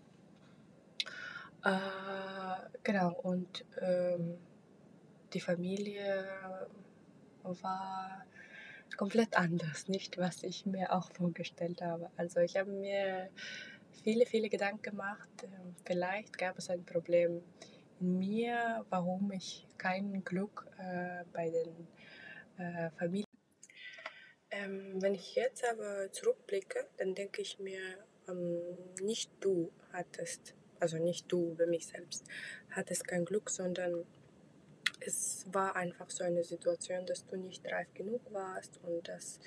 Äh, 1.64 2.78
genau, 2.82 3.12
und 3.12 3.64
ähm, 3.80 4.38
die 5.37 5.40
Familie 5.40 6.25
war 7.43 8.25
komplett 8.97 9.37
anders, 9.37 9.87
nicht 9.87 10.16
was 10.16 10.43
ich 10.43 10.64
mir 10.64 10.95
auch 10.95 11.12
vorgestellt 11.12 11.83
habe. 11.83 12.11
Also 12.16 12.40
ich 12.40 12.57
habe 12.57 12.71
mir 12.71 13.28
viele, 14.02 14.25
viele 14.25 14.49
Gedanken 14.49 14.81
gemacht. 14.81 15.28
Ähm, 15.43 15.75
vielleicht 15.85 16.38
gab 16.38 16.57
es 16.57 16.71
ein 16.71 16.87
Problem 16.87 17.43
in 18.00 18.19
mir, 18.19 18.87
warum 18.88 19.31
ich 19.31 19.66
kein 19.76 20.25
Glück 20.25 20.66
äh, 20.78 21.25
bei 21.35 21.50
den 21.50 21.87
äh, 22.57 22.90
Familien. 22.93 23.26
Ähm, 24.50 25.02
wenn 25.02 25.14
ich 25.14 25.35
jetzt 25.35 25.62
aber 25.71 26.11
zurückblicke, 26.12 26.87
dann 26.97 27.14
denke 27.14 27.43
ich 27.43 27.59
mir, 27.59 27.83
ähm, 28.26 28.78
nicht 29.02 29.31
du 29.40 29.71
hattest, 29.93 30.55
also 30.81 30.97
nicht 30.97 31.31
du 31.31 31.50
über 31.50 31.66
mich 31.66 31.88
selbst, 31.88 32.25
hattest 32.71 33.07
kein 33.07 33.26
Glück, 33.26 33.50
sondern 33.50 34.07
es 35.00 35.44
war 35.52 35.76
einfach 35.76 36.10
so 36.10 36.24
eine 36.24 36.42
Situation, 36.44 37.06
dass 37.06 37.26
du 37.26 37.36
nicht 37.36 37.64
reif 37.70 37.92
genug 37.94 38.20
warst 38.32 38.80
und 38.82 39.06
das 39.08 39.40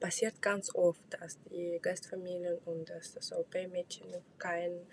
passiert 0.00 0.40
ganz 0.42 0.74
oft, 0.74 1.02
dass 1.10 1.38
die 1.50 1.78
Gastfamilien 1.80 2.58
und 2.64 2.90
dass 2.90 3.14
das 3.14 3.32
OP-Mädchen 3.32 4.06
kein, 4.38 4.86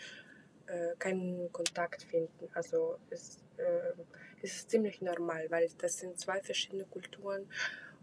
äh, 0.67 0.95
keinen 0.97 1.51
Kontakt 1.51 2.03
finden. 2.03 2.47
Also 2.53 2.97
es, 3.09 3.39
äh, 3.57 3.93
es 4.41 4.55
ist 4.55 4.69
ziemlich 4.69 5.01
normal, 5.01 5.47
weil 5.49 5.69
das 5.77 5.97
sind 5.97 6.19
zwei 6.19 6.41
verschiedene 6.41 6.85
Kulturen 6.85 7.49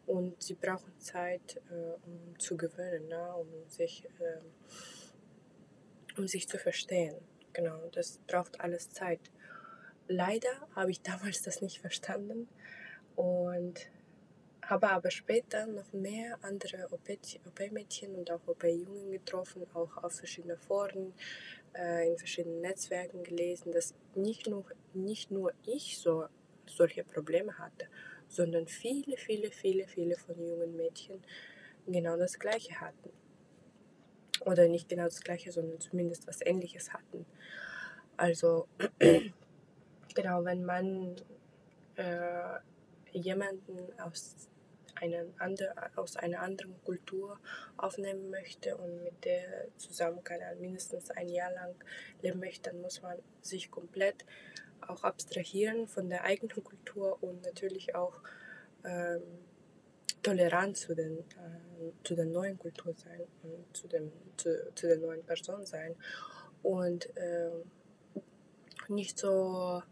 und 0.06 0.42
sie 0.42 0.54
brauchen 0.54 0.98
Zeit, 0.98 1.60
äh, 1.70 1.94
um 2.06 2.38
zu 2.38 2.56
gewöhnen, 2.56 3.08
ne? 3.08 3.34
um, 3.34 3.48
sich, 3.68 4.04
äh, 4.18 4.40
um 6.18 6.26
sich 6.26 6.48
zu 6.48 6.58
verstehen. 6.58 7.16
Genau, 7.52 7.88
das 7.92 8.18
braucht 8.26 8.60
alles 8.60 8.90
Zeit. 8.90 9.20
Leider 10.12 10.50
habe 10.74 10.90
ich 10.90 11.02
damals 11.02 11.40
das 11.42 11.62
nicht 11.62 11.78
verstanden 11.78 12.48
und 13.14 13.88
habe 14.60 14.90
aber 14.90 15.08
später 15.12 15.68
noch 15.68 15.92
mehr 15.92 16.36
andere 16.42 16.88
OP-Mädchen 16.90 18.16
und 18.16 18.28
auch 18.32 18.40
OP-Jungen 18.48 19.12
getroffen, 19.12 19.64
auch 19.72 19.96
auf 20.02 20.14
verschiedenen 20.14 20.58
Foren, 20.58 21.14
äh, 21.78 22.08
in 22.08 22.18
verschiedenen 22.18 22.60
Netzwerken 22.60 23.22
gelesen, 23.22 23.70
dass 23.70 23.94
nicht 24.16 24.48
nur, 24.48 24.64
nicht 24.94 25.30
nur 25.30 25.52
ich 25.64 25.96
so 25.98 26.26
solche 26.66 27.04
Probleme 27.04 27.56
hatte, 27.56 27.86
sondern 28.26 28.66
viele, 28.66 29.16
viele, 29.16 29.52
viele, 29.52 29.86
viele 29.86 30.16
von 30.16 30.34
jungen 30.44 30.74
Mädchen 30.74 31.22
genau 31.86 32.16
das 32.16 32.36
Gleiche 32.36 32.80
hatten. 32.80 33.10
Oder 34.44 34.66
nicht 34.66 34.88
genau 34.88 35.04
das 35.04 35.20
Gleiche, 35.20 35.52
sondern 35.52 35.78
zumindest 35.78 36.26
was 36.26 36.40
Ähnliches 36.44 36.92
hatten. 36.92 37.26
Also, 38.16 38.66
genau, 40.14 40.44
wenn 40.44 40.64
man 40.64 41.16
äh, 41.96 42.58
jemanden 43.12 43.98
aus, 44.00 44.48
einen 44.96 45.32
andre, 45.38 45.72
aus 45.96 46.16
einer 46.16 46.40
anderen 46.40 46.82
Kultur 46.84 47.38
aufnehmen 47.76 48.30
möchte 48.30 48.76
und 48.76 49.02
mit 49.02 49.24
der 49.24 49.68
zusammen 49.76 50.22
kann 50.24 50.40
mindestens 50.60 51.10
ein 51.10 51.28
Jahr 51.28 51.52
lang 51.52 51.74
leben 52.22 52.40
möchte, 52.40 52.70
dann 52.70 52.80
muss 52.80 53.02
man 53.02 53.16
sich 53.40 53.70
komplett 53.70 54.24
auch 54.86 55.04
abstrahieren 55.04 55.88
von 55.88 56.08
der 56.08 56.24
eigenen 56.24 56.62
Kultur 56.62 57.22
und 57.22 57.42
natürlich 57.44 57.94
auch 57.94 58.20
ähm, 58.84 59.22
tolerant 60.22 60.76
zu, 60.76 60.94
den, 60.94 61.18
äh, 61.18 61.92
zu 62.04 62.14
der 62.14 62.26
neuen 62.26 62.58
Kultur 62.58 62.94
sein 62.94 63.22
und 63.42 63.76
zu, 63.76 63.88
dem, 63.88 64.12
zu, 64.36 64.72
zu 64.74 64.86
der 64.86 64.98
neuen 64.98 65.24
Person 65.24 65.64
sein 65.64 65.96
und 66.62 67.14
äh, 67.16 67.50
nicht 68.88 69.18
so 69.18 69.82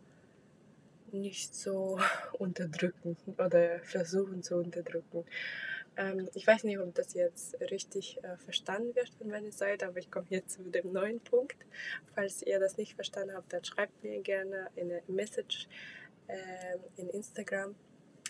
nicht 1.13 1.55
so 1.55 1.99
unterdrücken 2.39 3.17
oder 3.39 3.81
versuchen 3.81 4.43
zu 4.43 4.57
unterdrücken. 4.57 5.25
Ähm, 5.97 6.29
ich 6.35 6.47
weiß 6.47 6.65
nicht, 6.65 6.79
ob 6.79 6.95
das 6.95 7.15
jetzt 7.15 7.61
richtig 7.61 8.23
äh, 8.23 8.37
verstanden 8.37 8.95
wird 8.95 9.11
von 9.11 9.29
meiner 9.29 9.53
Seite, 9.53 9.87
aber 9.87 9.99
ich 9.99 10.11
komme 10.11 10.27
jetzt 10.31 10.53
zu 10.53 10.63
dem 10.63 10.93
neuen 10.93 11.21
Punkt. 11.21 11.57
Falls 12.15 12.43
ihr 12.43 12.61
das 12.61 12.77
nicht 12.77 12.95
verstanden 12.95 13.35
habt, 13.35 13.53
dann 13.53 13.65
schreibt 13.65 14.03
mir 14.03 14.21
gerne 14.21 14.69
eine 14.77 15.03
Message 15.09 15.69
äh, 16.29 16.77
in 16.97 17.09
Instagram. 17.11 17.75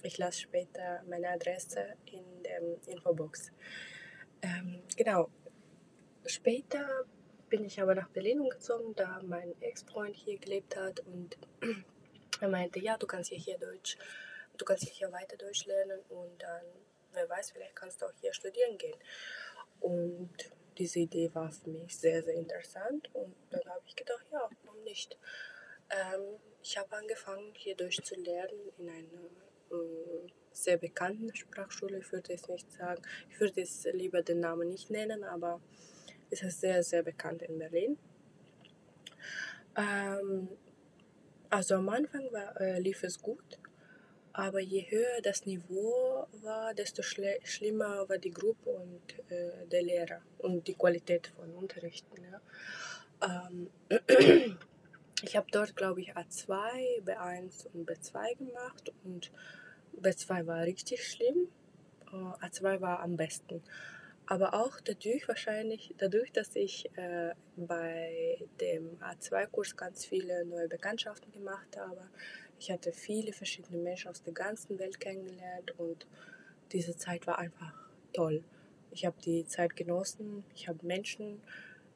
Ich 0.02 0.16
lasse 0.16 0.40
später 0.42 1.02
meine 1.08 1.28
Adresse 1.28 1.94
in 2.06 2.42
der 2.42 2.60
Infobox. 2.86 3.52
Ähm, 4.42 4.80
genau. 4.96 5.28
Später 6.24 7.04
bin 7.48 7.64
ich 7.64 7.80
aber 7.80 7.94
nach 7.94 8.08
Berlin 8.08 8.40
umgezogen, 8.40 8.94
da 8.94 9.20
mein 9.24 9.54
Ex-Freund 9.60 10.16
hier 10.16 10.38
gelebt 10.38 10.76
hat 10.76 11.00
und 11.00 11.36
er 12.40 12.48
meinte, 12.48 12.80
ja, 12.80 12.96
du 12.96 13.06
kannst 13.06 13.30
hier, 13.30 13.38
hier 13.38 13.58
Deutsch, 13.58 13.96
du 14.56 14.64
kannst 14.64 14.88
hier 14.88 15.12
weiter 15.12 15.36
Deutsch 15.36 15.66
lernen 15.66 16.00
und 16.08 16.42
dann 16.42 16.62
wer 17.12 17.28
weiß, 17.28 17.50
vielleicht 17.50 17.76
kannst 17.76 18.00
du 18.00 18.06
auch 18.06 18.12
hier 18.20 18.32
studieren 18.32 18.78
gehen. 18.78 18.98
Und 19.80 20.30
diese 20.76 21.00
Idee 21.00 21.30
war 21.34 21.50
für 21.50 21.70
mich 21.70 21.96
sehr, 21.96 22.22
sehr 22.22 22.34
interessant 22.34 23.10
und 23.14 23.34
dann 23.50 23.64
habe 23.66 23.82
ich 23.86 23.96
gedacht, 23.96 24.26
ja, 24.30 24.48
warum 24.64 24.82
nicht? 24.84 25.18
Ähm, 25.90 26.38
ich 26.62 26.76
habe 26.78 26.96
angefangen, 26.96 27.52
hier 27.54 27.74
Deutsch 27.76 28.02
zu 28.02 28.14
lernen 28.14 28.72
in 28.78 28.88
einer 28.88 29.24
äh, 29.72 30.30
sehr 30.52 30.76
bekannten 30.76 31.34
Sprachschule. 31.34 31.98
Ich 31.98 32.12
würde 32.12 32.32
es 32.32 32.48
nicht 32.48 32.70
sagen, 32.72 33.02
ich 33.30 33.40
würde 33.40 33.62
es 33.62 33.84
lieber 33.92 34.22
den 34.22 34.40
Namen 34.40 34.68
nicht 34.68 34.90
nennen, 34.90 35.24
aber 35.24 35.60
es 36.30 36.42
ist 36.42 36.60
sehr, 36.60 36.82
sehr 36.82 37.02
bekannt 37.02 37.42
in 37.42 37.58
Berlin. 37.58 37.98
Ähm, 39.76 40.48
also 41.50 41.76
am 41.76 41.88
Anfang 41.88 42.32
war, 42.32 42.60
äh, 42.60 42.78
lief 42.80 43.02
es 43.02 43.20
gut 43.20 43.58
aber 44.38 44.60
je 44.60 44.82
höher 44.88 45.20
das 45.20 45.46
Niveau 45.46 46.28
war, 46.42 46.72
desto 46.72 47.02
schlimmer 47.02 48.08
war 48.08 48.18
die 48.18 48.30
Gruppe 48.30 48.70
und 48.70 49.32
äh, 49.32 49.66
der 49.66 49.82
Lehrer 49.82 50.20
und 50.38 50.68
die 50.68 50.74
Qualität 50.74 51.26
von 51.26 51.50
Unterrichten. 51.56 52.22
Ja. 52.22 53.48
Ähm, 53.50 53.68
ich 55.22 55.36
habe 55.36 55.48
dort, 55.50 55.74
glaube 55.74 56.02
ich, 56.02 56.14
A2, 56.14 57.02
B1 57.04 57.66
und 57.72 57.90
B2 57.90 58.36
gemacht 58.38 58.92
und 59.02 59.32
B2 60.00 60.46
war 60.46 60.62
richtig 60.62 61.04
schlimm, 61.04 61.48
äh, 62.12 62.46
A2 62.46 62.80
war 62.80 63.00
am 63.00 63.16
besten. 63.16 63.60
Aber 64.30 64.52
auch 64.52 64.78
dadurch 64.80 65.26
wahrscheinlich, 65.26 65.94
dadurch, 65.96 66.30
dass 66.32 66.54
ich 66.54 66.84
äh, 66.98 67.32
bei 67.56 68.36
dem 68.60 68.98
A2-Kurs 69.00 69.74
ganz 69.74 70.04
viele 70.04 70.44
neue 70.44 70.68
Bekanntschaften 70.68 71.32
gemacht 71.32 71.78
habe, 71.78 72.10
ich 72.58 72.70
hatte 72.70 72.92
viele 72.92 73.32
verschiedene 73.32 73.78
Menschen 73.78 74.10
aus 74.10 74.22
der 74.22 74.34
ganzen 74.34 74.78
Welt 74.78 75.00
kennengelernt 75.00 75.72
und 75.78 76.06
diese 76.72 76.94
Zeit 76.94 77.26
war 77.26 77.38
einfach 77.38 77.72
toll. 78.12 78.44
Ich 78.90 79.06
habe 79.06 79.16
die 79.24 79.46
Zeit 79.46 79.74
genossen. 79.76 80.44
Ich 80.54 80.68
habe 80.68 80.84
Menschen 80.84 81.40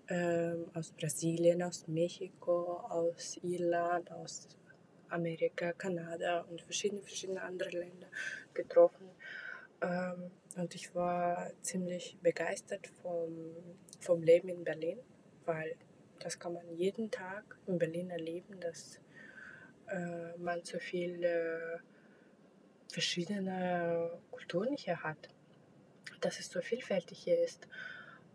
äh, 0.06 0.54
aus 0.72 0.90
Brasilien, 0.92 1.62
aus 1.62 1.86
Mexiko, 1.86 2.78
aus 2.88 3.36
Irland, 3.42 4.10
aus 4.10 4.48
Amerika, 5.10 5.74
Kanada 5.74 6.46
und 6.48 6.62
verschiedene, 6.62 7.02
verschiedene 7.02 7.42
andere 7.42 7.70
Länder 7.70 8.08
getroffen. 8.54 9.10
Ähm, 9.82 10.30
und 10.56 10.74
ich 10.74 10.94
war 10.94 11.50
ziemlich 11.62 12.16
begeistert 12.22 12.86
vom, 13.02 13.54
vom 14.00 14.22
Leben 14.22 14.48
in 14.48 14.64
Berlin, 14.64 14.98
weil 15.44 15.76
das 16.18 16.38
kann 16.38 16.52
man 16.52 16.68
jeden 16.76 17.10
Tag 17.10 17.58
in 17.66 17.78
Berlin 17.78 18.10
erleben, 18.10 18.60
dass 18.60 19.00
äh, 19.88 20.36
man 20.38 20.64
so 20.64 20.78
viele 20.78 21.80
verschiedene 22.88 24.10
Kulturen 24.30 24.76
hier 24.76 25.02
hat. 25.02 25.28
Dass 26.20 26.38
es 26.38 26.48
so 26.48 26.60
vielfältig 26.60 27.18
hier 27.18 27.42
ist. 27.42 27.66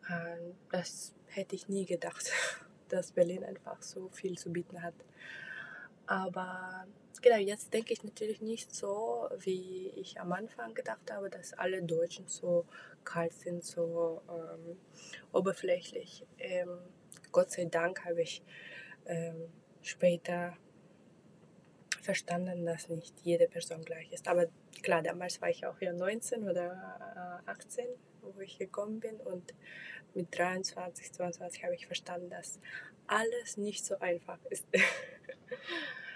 Äh, 0.10 0.54
das 0.72 1.14
hätte 1.28 1.56
ich 1.56 1.70
nie 1.70 1.86
gedacht, 1.86 2.32
dass 2.90 3.12
Berlin 3.12 3.44
einfach 3.44 3.82
so 3.82 4.10
viel 4.10 4.38
zu 4.38 4.52
bieten 4.52 4.82
hat. 4.82 4.96
Aber 6.08 6.88
genau, 7.22 7.38
jetzt 7.38 7.74
denke 7.74 7.94
ich 7.94 8.04
natürlich 8.04 8.42
nicht 8.42 8.74
so, 8.74 9.30
wie 9.40 9.90
ich 9.96 10.20
am 10.20 10.32
Anfang 10.32 10.74
gedacht 10.74 11.12
habe, 11.12 11.30
dass 11.30 11.54
alle 11.54 11.82
Deutschen 11.84 12.28
so 12.28 12.66
kalt 13.04 13.34
sind, 13.34 13.64
so 13.64 14.22
ähm, 14.30 14.78
oberflächlich. 15.32 16.26
Ähm, 16.38 16.80
Gott 17.32 17.52
sei 17.52 17.66
Dank 17.66 18.06
habe 18.06 18.22
ich 18.22 18.44
ähm, 19.06 19.50
später 19.82 20.58
verstanden, 22.02 22.66
dass 22.66 22.90
nicht 22.90 23.14
jede 23.24 23.48
Person 23.48 23.84
gleich 23.84 24.12
ist. 24.12 24.28
Aber 24.28 24.48
klar, 24.82 25.02
damals 25.02 25.42
war 25.42 25.50
ich 25.50 25.66
auch 25.66 25.80
ja 25.82 25.94
19 25.94 26.48
oder 26.50 27.42
18, 27.46 27.86
äh, 27.86 27.90
wo 28.22 28.40
ich 28.40 28.58
gekommen 28.58 29.00
bin 29.00 29.16
und 29.18 29.54
mit 30.14 30.38
23, 30.38 31.12
22 31.12 31.64
habe 31.64 31.76
ich 31.76 31.86
verstanden, 31.86 32.30
dass 32.30 32.60
alles 33.08 33.58
nicht 33.58 33.86
so 33.86 34.00
einfach 34.00 34.40
ist. 34.50 34.66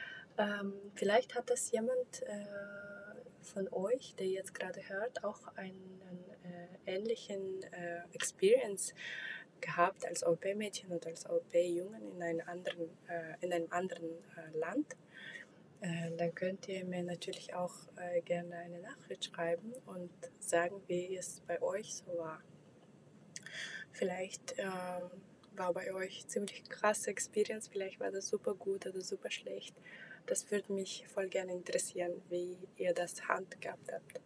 ähm, 0.42 0.74
vielleicht 0.96 1.36
hat 1.36 1.50
das 1.50 1.72
jemand 1.72 2.24
äh, 2.24 2.46
von 3.42 3.68
euch, 3.72 4.16
der 4.16 4.28
jetzt 4.28 4.54
gerade 4.54 4.82
hört, 4.90 5.24
auch 5.24 5.48
einen 5.56 6.02
äh, 6.44 6.96
ähnlichen 6.96 7.64
äh, 7.64 8.02
Experience 8.14 8.94
gehabt 9.60 10.06
als 10.06 10.26
OP-Mädchen 10.26 10.92
oder 10.92 11.08
als 11.08 11.30
OP-Jungen 11.30 12.16
in 12.16 12.24
einem 12.24 12.48
anderen, 12.48 12.90
äh, 13.08 13.36
in 13.46 13.54
einem 13.54 13.68
anderen 13.72 14.10
äh, 14.36 14.58
Land 14.58 14.96
äh, 15.82 16.12
dann 16.16 16.36
könnt 16.36 16.68
ihr 16.68 16.86
mir 16.86 17.02
natürlich 17.02 17.56
auch 17.56 17.74
gerne 18.26 18.56
eine 18.56 18.80
Nachricht 18.82 19.26
schreiben 19.26 19.74
und 19.88 20.12
sagen, 20.40 20.80
wie 20.88 21.18
es 21.18 21.42
bei 21.48 21.60
euch 21.60 21.96
so 21.96 22.18
war. 22.20 22.40
Vielleicht 23.92 24.56
ähm, 24.60 25.10
war 25.56 25.74
bei 25.74 25.92
euch 25.94 26.28
ziemlich 26.28 26.64
krasse 26.70 27.10
Experience, 27.10 27.68
vielleicht 27.68 28.00
war 28.00 28.12
das 28.12 28.28
super 28.28 28.54
gut 28.54 28.86
oder 28.86 29.02
super 29.02 29.32
schlecht. 29.32 29.76
Das 30.26 30.50
würde 30.52 30.74
mich 30.74 31.06
voll 31.08 31.28
gerne 31.28 31.54
interessieren, 31.54 32.22
wie 32.30 32.58
ihr 32.78 32.94
das 32.94 33.28
handgehabt 33.28 33.92
habt. 33.92 34.22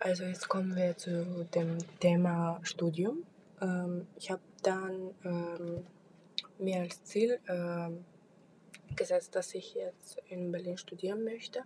Also 0.00 0.24
jetzt 0.24 0.48
kommen 0.48 0.76
wir 0.76 0.96
zu 0.96 1.44
dem 1.54 1.78
Thema 1.98 2.60
Studium. 2.62 3.24
Ähm, 3.60 4.06
ich 4.16 4.30
habe 4.30 4.42
dann 4.62 5.14
ähm, 5.24 5.84
mir 6.58 6.80
als 6.80 7.02
Ziel 7.02 7.40
ähm, 7.48 8.04
gesetzt, 8.94 9.34
dass 9.34 9.54
ich 9.54 9.74
jetzt 9.74 10.18
in 10.28 10.52
Berlin 10.52 10.78
studieren 10.78 11.24
möchte. 11.24 11.64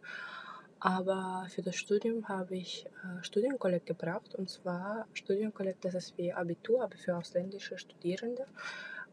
Aber 0.81 1.47
für 1.49 1.63
das 1.63 1.77
Studium 1.77 2.29
habe 2.29 2.57
ich 2.57 2.87
äh, 2.87 3.23
Studienkolleg 3.23 3.87
gebraucht. 3.87 4.35
Und 4.35 4.51
zwar 4.51 5.07
Studienkolleg, 5.13 5.81
das 5.81 5.95
ist 5.95 6.19
wie 6.19 6.33
Abitur, 6.33 6.83
aber 6.83 6.97
für 6.97 7.17
ausländische 7.17 7.79
Studierende. 7.79 8.47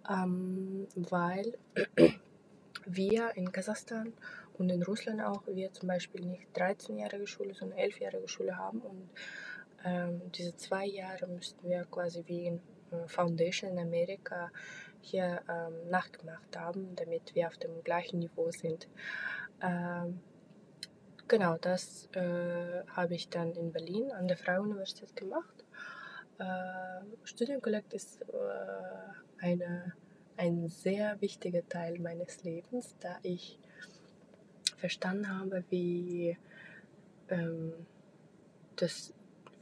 Ähm, 0.10 0.88
weil 0.96 1.58
wir 2.86 3.32
in 3.36 3.52
Kasachstan 3.52 4.14
und 4.58 4.70
in 4.70 4.84
Russland 4.84 5.22
auch, 5.22 5.44
wir 5.48 5.72
zum 5.72 5.88
Beispiel 5.88 6.26
nicht 6.26 6.48
13-jährige 6.56 7.28
Schule, 7.28 7.54
sondern 7.54 7.80
11-jährige 7.80 8.28
Schule 8.28 8.58
haben. 8.58 8.82
Und 8.82 9.10
ähm, 9.86 10.22
diese 10.34 10.56
zwei 10.58 10.86
Jahre 10.86 11.28
müssten 11.28 11.68
wir 11.68 11.86
quasi 11.86 12.24
wie 12.28 12.48
in 12.48 12.62
äh, 12.92 13.08
Foundation 13.08 13.72
in 13.72 13.80
Amerika 13.80 14.52
hier 15.02 15.42
ähm, 15.50 15.90
nachgemacht 15.90 16.58
haben, 16.58 16.96
damit 16.96 17.34
wir 17.36 17.48
auf 17.48 17.58
dem 17.58 17.84
gleichen 17.84 18.20
Niveau 18.20 18.52
sind. 18.52 18.88
Ähm, 19.62 20.20
genau, 21.28 21.58
das 21.58 22.10
äh, 22.14 22.84
habe 22.88 23.16
ich 23.16 23.30
dann 23.30 23.54
in 23.54 23.72
Berlin 23.72 24.12
an 24.12 24.28
der 24.28 24.38
Freien 24.38 24.62
Universität 24.62 25.16
gemacht. 25.16 25.64
Äh, 26.38 27.04
Studienkollekt 27.24 27.94
ist 27.94 28.22
äh, 28.22 29.46
eine, 29.46 29.94
ein 30.40 30.70
sehr 30.70 31.20
wichtiger 31.20 31.68
Teil 31.68 32.00
meines 32.00 32.44
Lebens, 32.44 32.96
da 33.02 33.20
ich 33.24 33.60
verstanden 34.78 35.38
habe, 35.38 35.66
wie, 35.70 36.38
ähm, 37.28 37.74
das, 38.78 39.14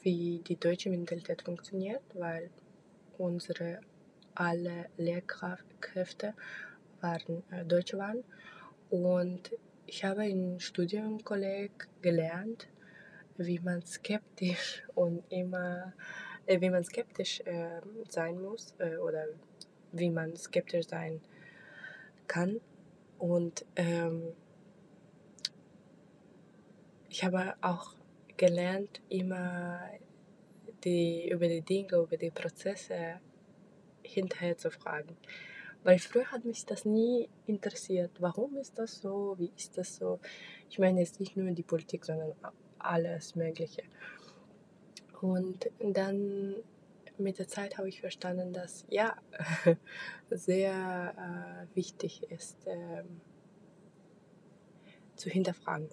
wie 0.04 0.40
die 0.48 0.56
deutsche 0.56 0.92
Mentalität 0.92 1.42
funktioniert, 1.42 2.04
weil 2.14 2.52
unsere 3.18 3.80
alle 4.36 4.86
Lehrkräfte 4.98 6.36
waren 7.02 7.44
äh, 7.50 7.66
Deutsche 7.66 7.98
waren. 7.98 8.24
Und 8.92 9.52
ich 9.88 10.06
habe 10.06 10.28
in 10.28 10.60
Studienkolleg 10.60 11.88
gelernt, 12.04 12.68
wie 13.38 13.58
man 13.58 13.84
skeptisch 13.84 14.84
und 14.94 15.24
immer, 15.30 15.94
äh, 16.46 16.62
wie 16.62 16.70
man 16.70 16.84
skeptisch 16.84 17.42
äh, 17.46 17.82
sein 18.10 18.40
muss 18.40 18.76
äh, 18.78 18.98
oder 18.98 19.26
wie 19.92 20.10
man 20.10 20.36
skeptisch 20.36 20.88
sein 20.88 21.22
kann. 22.28 22.60
Und 23.18 23.66
ähm, 23.76 24.34
ich 27.10 27.24
habe 27.24 27.56
auch 27.62 27.96
gelernt, 28.38 29.02
immer 29.10 29.80
die, 30.84 31.30
über 31.30 31.48
die 31.48 31.62
Dinge, 31.62 31.98
über 31.98 32.18
die 32.18 32.32
Prozesse 32.32 33.20
hinterher 34.04 34.58
zu 34.58 34.70
fragen. 34.72 35.18
Weil 35.84 36.00
früher 36.00 36.32
hat 36.32 36.46
mich 36.46 36.66
das 36.66 36.86
nie 36.86 37.30
interessiert. 37.46 38.12
Warum 38.20 38.58
ist 38.58 38.78
das 38.78 39.00
so? 39.02 39.36
Wie 39.38 39.52
ist 39.56 39.78
das 39.78 39.96
so? 39.96 40.20
Ich 40.70 40.80
meine 40.80 41.00
jetzt 41.00 41.20
nicht 41.20 41.38
nur 41.38 41.50
die 41.52 41.64
Politik, 41.64 42.06
sondern 42.06 42.34
alles 42.80 43.36
Mögliche. 43.36 43.84
Und 45.22 45.70
dann 45.80 46.56
mit 47.20 47.40
der 47.40 47.48
Zeit 47.48 47.78
habe 47.78 47.90
ich 47.90 48.02
verstanden, 48.02 48.54
dass 48.54 48.86
ja 48.90 49.16
sehr 50.30 51.14
äh, 51.72 51.76
wichtig 51.76 52.24
ist, 52.32 52.66
äh, 52.68 53.04
zu 55.16 55.30
hinterfragen. 55.30 55.90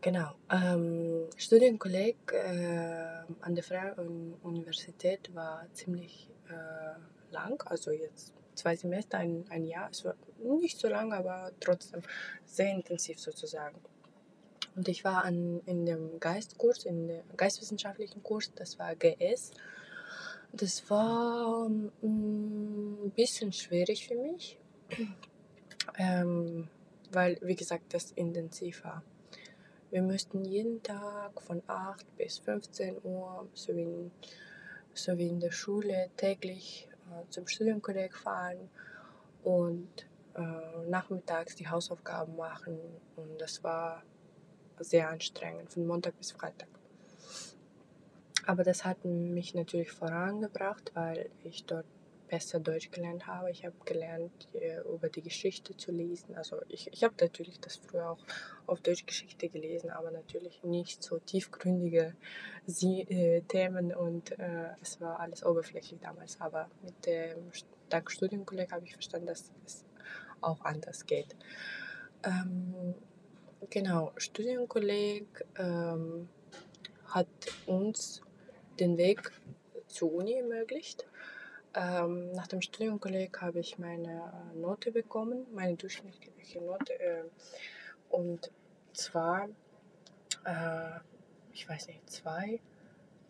Genau. 0.00 0.34
Ähm, 0.50 1.28
Studienkolleg 1.36 2.16
äh, 2.32 3.24
an 3.40 3.54
der 3.54 3.64
Freien 3.64 4.34
Universität 4.42 5.34
war 5.34 5.66
ziemlich 5.72 6.30
äh, 6.48 7.32
lang, 7.32 7.60
also 7.66 7.90
jetzt 7.90 8.32
zwei 8.54 8.76
Semester, 8.76 9.18
ein, 9.18 9.44
ein 9.50 9.64
Jahr. 9.64 9.90
Es 9.90 10.04
war 10.04 10.14
nicht 10.38 10.78
so 10.78 10.88
lang, 10.88 11.12
aber 11.12 11.50
trotzdem 11.60 12.02
sehr 12.44 12.72
intensiv 12.72 13.18
sozusagen. 13.18 13.80
Und 14.76 14.88
ich 14.88 15.04
war 15.04 15.24
an, 15.24 15.62
in 15.64 15.86
dem 15.86 16.20
Geistkurs, 16.20 16.84
in 16.84 17.08
dem 17.08 17.24
geistwissenschaftlichen 17.36 18.22
Kurs, 18.22 18.52
das 18.54 18.78
war 18.78 18.94
GS. 18.94 19.52
Das 20.52 20.88
war 20.90 21.68
mm, 21.68 23.06
ein 23.06 23.10
bisschen 23.16 23.52
schwierig 23.52 24.06
für 24.06 24.16
mich, 24.16 24.58
ähm, 25.98 26.68
weil, 27.10 27.38
wie 27.40 27.56
gesagt, 27.56 27.94
das 27.94 28.12
intensiv 28.12 28.84
war. 28.84 29.02
Wir 29.90 30.02
müssten 30.02 30.44
jeden 30.44 30.82
Tag 30.82 31.40
von 31.40 31.62
8 31.66 32.16
bis 32.18 32.38
15 32.38 32.98
Uhr, 33.02 33.48
so 33.54 33.74
wie 33.74 33.82
in, 33.82 34.10
so 34.92 35.16
wie 35.16 35.28
in 35.28 35.40
der 35.40 35.52
Schule, 35.52 36.10
täglich 36.18 36.88
äh, 37.10 37.30
zum 37.30 37.46
Studienkolleg 37.46 38.14
fahren 38.14 38.68
und 39.42 40.06
äh, 40.34 40.88
nachmittags 40.90 41.54
die 41.56 41.68
Hausaufgaben 41.68 42.36
machen. 42.36 42.78
Und 43.16 43.40
das 43.40 43.64
war 43.64 44.02
sehr 44.80 45.10
anstrengend, 45.10 45.72
von 45.72 45.86
Montag 45.86 46.16
bis 46.18 46.32
Freitag. 46.32 46.68
Aber 48.46 48.62
das 48.62 48.84
hat 48.84 49.04
mich 49.04 49.54
natürlich 49.54 49.90
vorangebracht, 49.90 50.92
weil 50.94 51.30
ich 51.42 51.64
dort 51.64 51.86
besser 52.28 52.60
Deutsch 52.60 52.90
gelernt 52.90 53.26
habe. 53.26 53.50
Ich 53.50 53.64
habe 53.64 53.74
gelernt, 53.84 54.48
äh, 54.54 54.80
über 54.82 55.08
die 55.08 55.22
Geschichte 55.22 55.76
zu 55.76 55.92
lesen. 55.92 56.34
Also 56.36 56.60
ich, 56.68 56.92
ich 56.92 57.04
habe 57.04 57.14
natürlich 57.20 57.60
das 57.60 57.76
früher 57.76 58.10
auch 58.10 58.18
auf 58.66 58.80
Deutsch 58.80 59.06
Geschichte 59.06 59.48
gelesen, 59.48 59.90
aber 59.90 60.10
natürlich 60.10 60.62
nicht 60.64 61.02
so 61.02 61.18
tiefgründige 61.18 62.14
Sie 62.66 63.02
äh, 63.02 63.42
Themen 63.42 63.94
und 63.94 64.38
äh, 64.38 64.70
es 64.82 65.00
war 65.00 65.20
alles 65.20 65.44
oberflächlich 65.44 66.00
damals. 66.00 66.40
Aber 66.40 66.68
mit 66.82 67.06
dem 67.06 67.50
dank 67.88 68.10
Studienkolleg 68.10 68.72
habe 68.72 68.84
ich 68.84 68.92
verstanden, 68.92 69.26
dass 69.26 69.52
es 69.64 69.84
auch 70.40 70.64
anders 70.64 71.06
geht. 71.06 71.36
Ähm, 72.24 72.94
genau, 73.70 74.12
Studienkolleg 74.16 75.26
ähm, 75.58 76.28
hat 77.08 77.26
uns 77.66 78.22
den 78.78 78.96
Weg 78.96 79.32
zur 79.86 80.12
Uni 80.12 80.34
ermöglicht. 80.34 81.06
Ähm, 81.74 82.32
nach 82.32 82.46
dem 82.46 82.62
Studienkolleg 82.62 83.40
habe 83.40 83.60
ich 83.60 83.78
meine 83.78 84.32
äh, 84.54 84.58
Note 84.58 84.92
bekommen, 84.92 85.46
meine 85.52 85.76
durchschnittliche 85.76 86.60
Note. 86.62 86.98
Äh, 86.98 87.24
und 88.10 88.50
zwar, 88.92 89.48
äh, 90.44 91.00
ich 91.52 91.68
weiß 91.68 91.88
nicht, 91.88 92.08
2, 92.08 92.60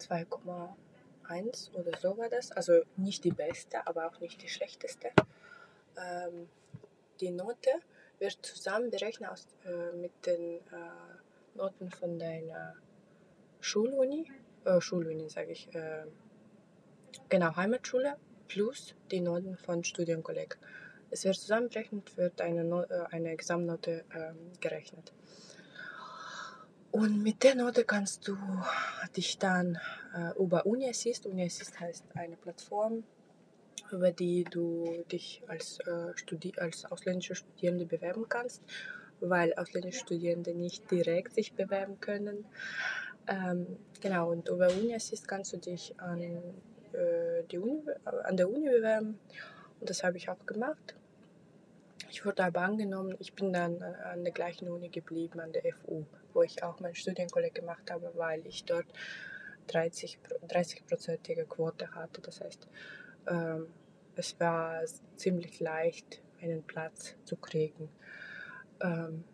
2,1 0.01 1.73
oder 1.75 1.99
so 1.99 2.17
war 2.19 2.29
das. 2.29 2.53
Also 2.53 2.83
nicht 2.97 3.25
die 3.25 3.33
beste, 3.33 3.87
aber 3.87 4.07
auch 4.07 4.21
nicht 4.21 4.43
die 4.43 4.49
schlechteste. 4.49 5.11
Ähm, 5.97 6.49
die 7.21 7.31
Note 7.31 7.71
wird 8.19 8.39
zusammen 8.43 8.91
berechnet 8.91 9.31
aus, 9.31 9.47
äh, 9.65 9.97
mit 9.97 10.13
den 10.25 10.41
äh, 10.41 11.57
Noten 11.57 11.91
von 11.91 12.19
deiner 12.19 12.75
Schuluni, 13.61 14.31
äh, 14.65 14.81
Schuluni 14.81 15.29
sage 15.29 15.53
ich, 15.53 15.69
genau, 17.29 17.57
Heimatschule 17.57 18.17
plus 18.49 18.95
die 19.11 19.21
Noten 19.21 19.57
von 19.57 19.85
Studienkolleg. 19.85 20.59
Es 21.11 21.25
wird 21.25 21.37
zusammengerechnet, 21.37 22.17
wird 22.17 22.41
eine, 22.41 22.65
no 22.65 22.83
äh, 22.83 23.05
eine 23.11 23.31
Examnote 23.31 24.05
ähm, 24.15 24.53
gerechnet. 24.61 25.13
Und 26.91 27.23
mit 27.23 27.43
der 27.43 27.55
Note 27.55 27.85
kannst 27.85 28.27
du 28.27 28.37
dich 29.17 29.39
dann 29.39 29.79
äh, 30.15 30.37
über 30.39 30.67
UniAssist, 30.67 31.27
UniAssist 31.27 31.79
heißt 31.79 32.05
eine 32.15 32.37
Plattform, 32.37 33.05
über 33.93 34.11
die 34.11 34.45
du 34.45 35.05
dich 35.11 35.43
als, 35.47 35.79
äh, 35.81 36.17
Studi 36.17 36.55
als 36.59 36.85
ausländische 36.85 37.35
Studierende 37.35 37.87
bewerben 37.87 38.29
kannst, 38.29 38.63
weil 39.21 39.55
ausländische 39.55 40.01
Studierende 40.01 40.55
nicht 40.55 40.91
direkt 40.91 41.35
sich 41.35 41.55
bewerben 41.55 42.01
können. 42.01 42.45
Ähm, 43.27 43.79
genau, 44.01 44.31
und 44.31 44.49
über 44.49 44.69
UniAssist 44.69 45.27
kannst 45.27 45.53
du 45.53 45.59
dich 45.59 45.99
an 45.99 46.21
äh, 46.93 47.43
die 47.51 47.59
Uni, 47.59 47.83
an 48.05 48.37
der 48.37 48.49
Uni 48.49 48.69
bewerben 48.69 49.19
und 49.81 49.91
das 49.91 50.05
habe 50.05 50.17
ich 50.17 50.29
auch 50.29 50.47
gemacht. 50.47 50.95
Ich 52.09 52.25
wurde 52.25 52.45
aber 52.45 52.61
angenommen, 52.61 53.17
ich 53.19 53.35
bin 53.35 53.53
dann 53.53 53.81
äh, 53.81 53.95
an 54.13 54.23
der 54.23 54.33
gleichen 54.33 54.69
Uni 54.69 54.89
geblieben, 54.89 55.41
an 55.41 55.53
der 55.53 55.63
FU, 55.75 56.05
wo 56.33 56.43
ich 56.43 56.63
auch 56.63 56.81
mein 56.81 56.95
Studienkolleg 56.95 57.55
gemacht 57.55 57.91
habe, 57.91 58.13
weil 58.15 58.47
ich 58.47 58.65
dort 58.65 58.87
30-prozentige 59.69 60.47
30 60.49 61.49
Quote 61.49 61.95
hatte. 61.95 62.21
Das 62.21 62.41
heißt, 62.41 62.69
ähm, 63.29 63.67
es 64.15 64.39
war 64.41 64.81
ziemlich 65.17 65.61
leicht, 65.61 66.23
einen 66.41 66.63
Platz 66.63 67.17
zu 67.25 67.37
kriegen. 67.37 67.89
Ähm, 68.81 69.25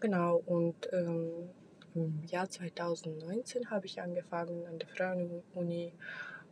genau, 0.00 0.42
und 0.46 0.88
ähm, 0.92 1.50
im 1.94 2.22
Jahr 2.24 2.48
2019 2.48 3.70
habe 3.70 3.86
ich 3.86 4.00
angefangen 4.00 4.66
an 4.66 4.78
der 4.78 4.88
Freien 4.88 5.42
Uni 5.54 5.92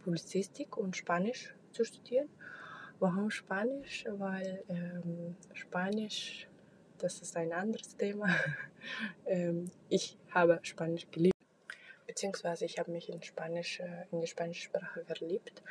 Publizistik 0.03 0.77
und 0.77 0.97
Spanisch 0.97 1.55
zu 1.73 1.85
studieren. 1.85 2.29
Warum 2.99 3.31
Spanisch? 3.31 4.05
Weil 4.09 4.63
ähm, 4.69 5.37
Spanisch, 5.53 6.49
das 6.99 7.21
ist 7.21 7.37
ein 7.37 7.53
anderes 7.53 7.97
Thema. 7.97 8.29
ähm, 9.27 9.71
ich 9.89 10.19
habe 10.31 10.61
Spanisch 10.63 11.11
geliebt. 11.11 11.35
beziehungsweise 12.07 12.65
ich 12.65 12.79
habe 12.79 12.93
mich 12.93 13.09
in, 13.09 13.23
Spanisch, 13.23 13.81
äh, 13.81 14.07
in 14.13 14.21
die 14.21 14.27
spanische 14.27 14.63
Sprache 14.63 15.05
verliebt. 15.05 15.63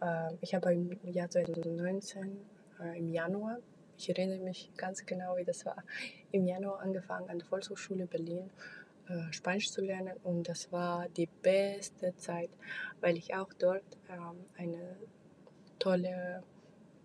Äh, 0.00 0.34
ich 0.40 0.54
habe 0.54 0.72
im 0.72 0.98
Jahr 1.04 1.30
2019 1.30 2.36
äh, 2.80 2.98
im 2.98 3.12
Januar, 3.12 3.58
ich 3.96 4.08
erinnere 4.08 4.38
mich 4.38 4.70
ganz 4.76 5.04
genau, 5.04 5.36
wie 5.36 5.44
das 5.44 5.64
war, 5.66 5.82
im 6.32 6.46
Januar 6.46 6.80
angefangen 6.80 7.28
an 7.28 7.38
der 7.38 7.46
Volkshochschule 7.46 8.06
Berlin 8.06 8.50
äh, 9.08 9.32
Spanisch 9.32 9.70
zu 9.70 9.82
lernen. 9.82 10.16
Und 10.22 10.48
das 10.48 10.72
war 10.72 11.08
die 11.08 11.28
beste 11.42 12.16
Zeit, 12.16 12.50
weil 13.00 13.16
ich 13.16 13.34
auch 13.34 13.52
dort 13.52 13.84
ähm, 14.08 14.44
eine 14.56 14.96
tolle 15.78 16.42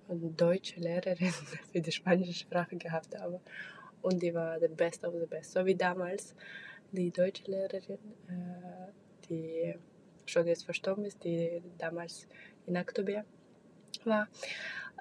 deutsche 0.08 0.80
Lehrerin 0.80 1.32
für 1.72 1.82
die 1.82 1.92
spanische 1.92 2.34
Sprache 2.34 2.76
gehabt 2.78 3.20
habe. 3.20 3.42
Und 4.02 4.22
die 4.22 4.34
war 4.34 4.60
the 4.60 4.68
best 4.68 5.04
of 5.04 5.16
the 5.20 5.26
best, 5.26 5.52
so 5.52 5.66
wie 5.66 5.76
damals 5.76 6.36
die 6.92 7.12
deutsche 7.12 7.50
Lehrerin, 7.50 7.98
äh, 8.30 8.92
die 9.28 9.76
schon 10.28 10.48
jetzt 10.48 10.66
verstorben 10.66 11.06
ist, 11.06 11.24
die 11.24 11.62
damals 11.78 12.28
in 12.68 12.78
Oktober 12.78 13.24
war. 14.04 14.28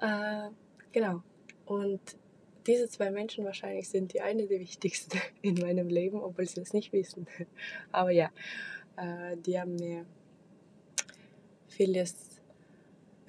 Äh, 0.01 0.51
genau. 0.93 1.23
Und 1.67 2.01
diese 2.67 2.89
zwei 2.89 3.11
Menschen 3.11 3.45
wahrscheinlich 3.45 3.89
sind 3.89 4.13
die 4.13 4.21
eine 4.21 4.47
der 4.47 4.61
wichtigsten 4.61 5.19
in 5.43 5.55
meinem 5.55 5.89
Leben, 5.89 6.21
obwohl 6.23 6.47
sie 6.47 6.61
das 6.61 6.73
nicht 6.73 6.93
wissen. 6.93 7.27
Aber 7.93 8.11
ja, 8.11 8.31
äh, 8.97 9.37
die 9.37 9.59
haben 9.59 9.77
mir 9.77 10.07
vieles, 11.69 12.41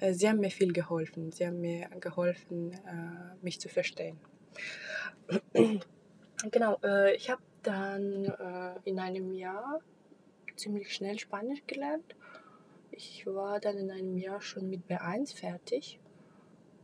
äh, 0.00 0.12
sie 0.12 0.28
haben 0.28 0.40
mir 0.40 0.50
viel 0.50 0.72
geholfen. 0.72 1.32
Sie 1.32 1.46
haben 1.46 1.60
mir 1.60 1.88
geholfen, 2.00 2.72
äh, 2.72 3.36
mich 3.42 3.60
zu 3.60 3.68
verstehen. 3.68 4.18
genau, 6.50 6.78
äh, 6.82 7.14
ich 7.14 7.30
habe 7.30 7.42
dann 7.62 8.24
äh, 8.24 8.74
in 8.84 8.98
einem 8.98 9.32
Jahr 9.32 9.80
ziemlich 10.56 10.94
schnell 10.94 11.18
Spanisch 11.18 11.62
gelernt. 11.66 12.14
Ich 12.98 13.26
war 13.26 13.60
dann 13.60 13.76
in 13.76 13.90
einem 13.90 14.16
Jahr 14.16 14.40
schon 14.40 14.70
mit 14.70 14.88
B1 14.88 15.36
fertig. 15.36 16.00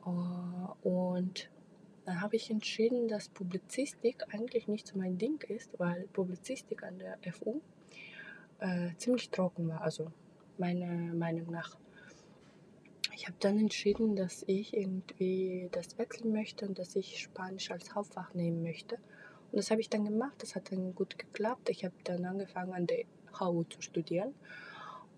Äh, 0.05 0.87
und 0.87 1.51
dann 2.05 2.20
habe 2.20 2.37
ich 2.37 2.51
entschieden, 2.51 3.09
dass 3.09 3.31
Publizistik 3.31 4.22
eigentlich 4.31 4.68
nicht 4.68 4.87
so 4.87 4.98
mein 4.98 5.16
Ding 5.16 5.42
ist, 5.48 5.70
weil 5.79 6.07
Publizistik 6.12 6.83
an 6.83 6.98
der 6.98 7.18
FU 7.33 7.62
äh, 8.59 8.90
ziemlich 8.98 9.31
trocken 9.31 9.68
war, 9.68 9.81
also 9.81 10.12
meiner 10.59 11.14
Meinung 11.14 11.51
nach. 11.51 11.79
Ich 13.14 13.27
habe 13.27 13.37
dann 13.40 13.59
entschieden, 13.59 14.14
dass 14.14 14.44
ich 14.46 14.77
irgendwie 14.77 15.70
das 15.72 15.96
wechseln 15.96 16.33
möchte 16.33 16.68
und 16.68 16.79
dass 16.79 16.94
ich 16.94 17.20
Spanisch 17.20 17.70
als 17.70 17.94
Hauptfach 17.94 18.35
nehmen 18.35 18.62
möchte. 18.62 18.96
Und 19.51 19.57
das 19.57 19.70
habe 19.70 19.81
ich 19.81 19.88
dann 19.88 20.05
gemacht, 20.05 20.42
das 20.42 20.55
hat 20.57 20.72
dann 20.72 20.94
gut 20.94 21.18
geklappt. 21.18 21.70
Ich 21.70 21.87
habe 21.87 21.94
dann 22.05 22.27
angefangen 22.27 22.75
an 22.75 22.87
der 22.87 23.05
HU 23.40 23.64
zu 23.64 23.81
studieren 23.81 24.35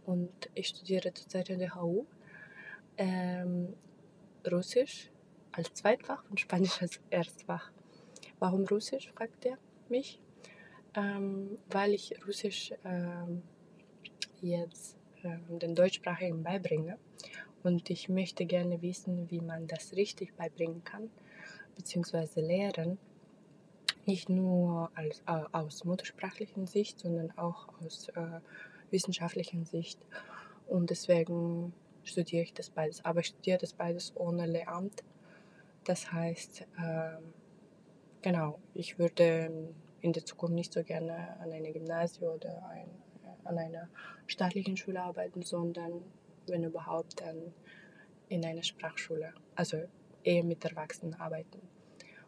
und 0.07 0.51
ich 0.55 0.69
studiere 0.69 1.13
zurzeit 1.15 1.51
an 1.51 1.59
der 1.59 1.75
HU 1.75 2.05
ähm, 2.97 3.75
Russisch 4.51 5.11
als 5.53 5.73
Zweitfach 5.73 6.23
und 6.31 6.41
Spanisch 6.41 6.81
als 6.83 7.01
Erstfach. 7.11 7.71
Warum 8.39 8.65
Russisch, 8.65 9.11
fragt 9.13 9.45
er 9.47 9.59
mich. 9.89 10.21
Ähm, 10.97 11.59
weil 11.71 11.93
ich 11.93 12.15
Russisch 12.27 12.73
ähm, 12.85 13.43
jetzt 14.41 14.97
ähm, 15.25 15.59
den 15.59 15.75
Deutschsprachigen 15.75 16.43
beibringe 16.43 16.99
und 17.65 17.91
ich 17.91 18.09
möchte 18.09 18.45
gerne 18.45 18.81
wissen, 18.83 19.29
wie 19.31 19.41
man 19.41 19.67
das 19.67 19.95
richtig 19.97 20.37
beibringen 20.37 20.85
kann, 20.85 21.11
beziehungsweise 21.75 22.41
lehren. 22.41 22.99
Nicht 24.07 24.29
nur 24.29 24.91
als, 24.95 25.21
äh, 25.27 25.45
aus 25.51 25.85
muttersprachlichen 25.85 26.67
Sicht, 26.67 27.01
sondern 27.01 27.31
auch 27.39 27.69
aus 27.81 28.09
äh, 28.11 28.41
wissenschaftlichen 28.95 29.67
Sicht. 29.67 30.01
Und 30.67 30.89
deswegen 30.89 31.75
studiere 32.05 32.45
ich 32.45 32.55
das 32.55 32.71
beides. 32.71 33.05
Aber 33.05 33.21
ich 33.21 33.27
studiere 33.27 33.59
das 33.59 33.75
beides 33.75 34.17
ohne 34.17 34.47
Lehramt 34.47 35.05
das 35.85 36.11
heißt, 36.11 36.63
äh, 36.63 37.17
genau, 38.23 38.59
ich 38.73 38.99
würde 38.99 39.75
in 40.01 40.13
der 40.13 40.25
Zukunft 40.25 40.55
nicht 40.55 40.73
so 40.73 40.83
gerne 40.83 41.39
an 41.41 41.53
einer 41.53 41.71
Gymnasium 41.71 42.35
oder 42.35 42.67
ein, 42.69 42.89
an 43.45 43.59
einer 43.59 43.89
staatlichen 44.27 44.77
Schule 44.77 45.03
arbeiten, 45.03 45.43
sondern 45.43 46.03
wenn 46.47 46.65
überhaupt 46.65 47.21
dann 47.21 47.55
in 48.29 48.45
einer 48.45 48.63
Sprachschule, 48.63 49.35
also 49.55 49.83
eher 50.23 50.45
mit 50.45 50.65
Erwachsenen 50.65 51.15
arbeiten. 51.15 51.61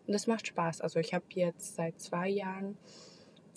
Und 0.07 0.13
das 0.13 0.27
macht 0.27 0.47
Spaß. 0.47 0.83
Also 0.83 1.01
ich 1.01 1.15
habe 1.15 1.25
jetzt 1.31 1.75
seit 1.75 1.99
zwei 2.01 2.29
Jahren 2.29 2.77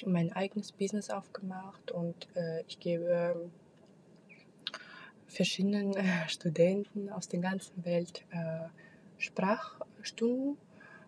mein 0.06 0.34
eigenes 0.34 0.72
Business 0.72 1.10
aufgemacht 1.10 1.92
und 1.92 2.28
äh, 2.36 2.64
ich 2.68 2.80
gebe 2.80 3.50
verschiedenen 5.28 5.96
äh, 5.96 6.28
Studenten 6.28 7.10
aus 7.10 7.28
der 7.28 7.40
ganzen 7.40 7.84
Welt 7.86 8.24
äh, 8.32 8.68
Sprachstunden. 9.18 10.58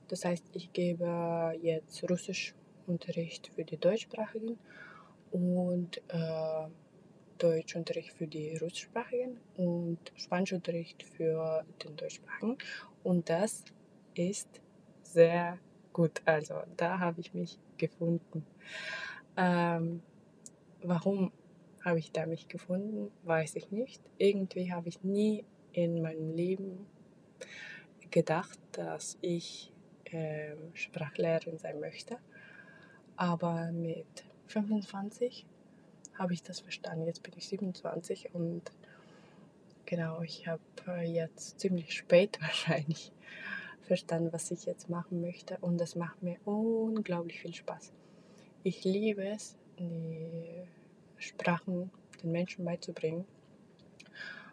Das 0.08 0.26
heißt, 0.26 0.44
ich 0.54 0.72
gebe 0.74 1.58
jetzt 1.62 2.04
Russischunterricht 2.10 3.52
für 3.56 3.64
die 3.64 3.78
Deutschsprachigen 3.78 4.58
und 5.32 5.98
äh, 6.10 6.68
Deutschunterricht 7.38 8.14
für 8.14 8.28
die 8.28 8.58
Russischsprachigen 8.58 9.40
und 9.58 10.00
Spanischunterricht 10.16 11.04
für 11.04 11.66
den 11.84 11.96
Deutschsprachigen. 11.96 12.58
Und 13.04 13.30
das 13.30 13.64
ist 14.14 14.48
sehr 15.02 15.58
gut. 15.94 16.22
Also 16.26 16.56
da 16.78 17.00
habe 17.00 17.22
ich 17.22 17.34
mich 17.34 17.58
gefunden. 17.82 18.46
Ähm, 19.36 20.02
warum 20.82 21.32
habe 21.84 22.00
ich 22.00 22.12
da 22.12 22.26
mich 22.26 22.48
gefunden, 22.48 23.12
weiß 23.24 23.56
ich 23.56 23.72
nicht. 23.72 24.02
Irgendwie 24.18 24.72
habe 24.72 24.88
ich 24.88 25.04
nie 25.04 25.44
in 25.74 26.02
meinem 26.02 26.32
Leben 26.32 26.86
gedacht, 28.12 28.60
dass 28.74 29.18
ich 29.22 29.74
äh, 30.06 30.56
Sprachlehrerin 30.74 31.58
sein 31.58 31.80
möchte. 31.80 32.18
Aber 33.16 33.72
mit 33.72 34.26
25 34.48 35.46
habe 36.18 36.34
ich 36.34 36.44
das 36.44 36.60
verstanden. 36.60 37.08
Jetzt 37.08 37.24
bin 37.24 37.34
ich 37.36 37.48
27 37.48 38.36
und 38.36 38.72
genau, 39.86 40.22
ich 40.22 40.48
habe 40.48 40.62
äh, 40.88 41.10
jetzt 41.10 41.60
ziemlich 41.60 41.94
spät 41.94 42.40
wahrscheinlich 42.42 43.12
verstanden, 43.92 44.32
was 44.32 44.50
ich 44.52 44.64
jetzt 44.64 44.90
machen 44.90 45.20
möchte. 45.20 45.58
Und 45.60 45.78
das 45.78 45.98
macht 45.98 46.24
mir 46.24 46.38
unglaublich 46.46 47.42
viel 47.42 47.54
Spaß. 47.54 47.92
Ich 48.64 48.86
liebe 48.86 49.28
es, 49.28 49.58
die 49.78 50.64
Sprachen 51.18 51.92
den 52.24 52.32
Menschen 52.32 52.64
beizubringen, 52.64 53.26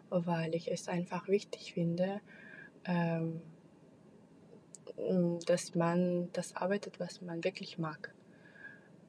weil 0.09 0.53
ich 0.53 0.69
es 0.69 0.89
einfach 0.89 1.29
wichtig 1.29 1.73
finde, 1.73 2.19
ähm, 2.83 3.41
dass 5.45 5.73
man 5.73 6.29
das 6.33 6.57
arbeitet, 6.57 6.99
was 6.99 7.21
man 7.21 7.41
wirklich 7.41 7.77
mag. 7.77 8.13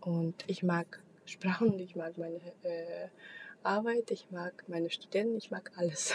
Und 0.01 0.45
ich 0.47 0.63
mag 0.63 1.03
Sprachen, 1.25 1.77
ich 1.81 1.97
mag 1.97 2.17
meine 2.19 2.39
äh, 2.63 3.09
Arbeit, 3.65 4.13
ich 4.13 4.31
mag 4.31 4.63
meine 4.69 4.91
Studenten, 4.91 5.37
ich 5.39 5.51
mag 5.51 5.73
alles. 5.75 6.15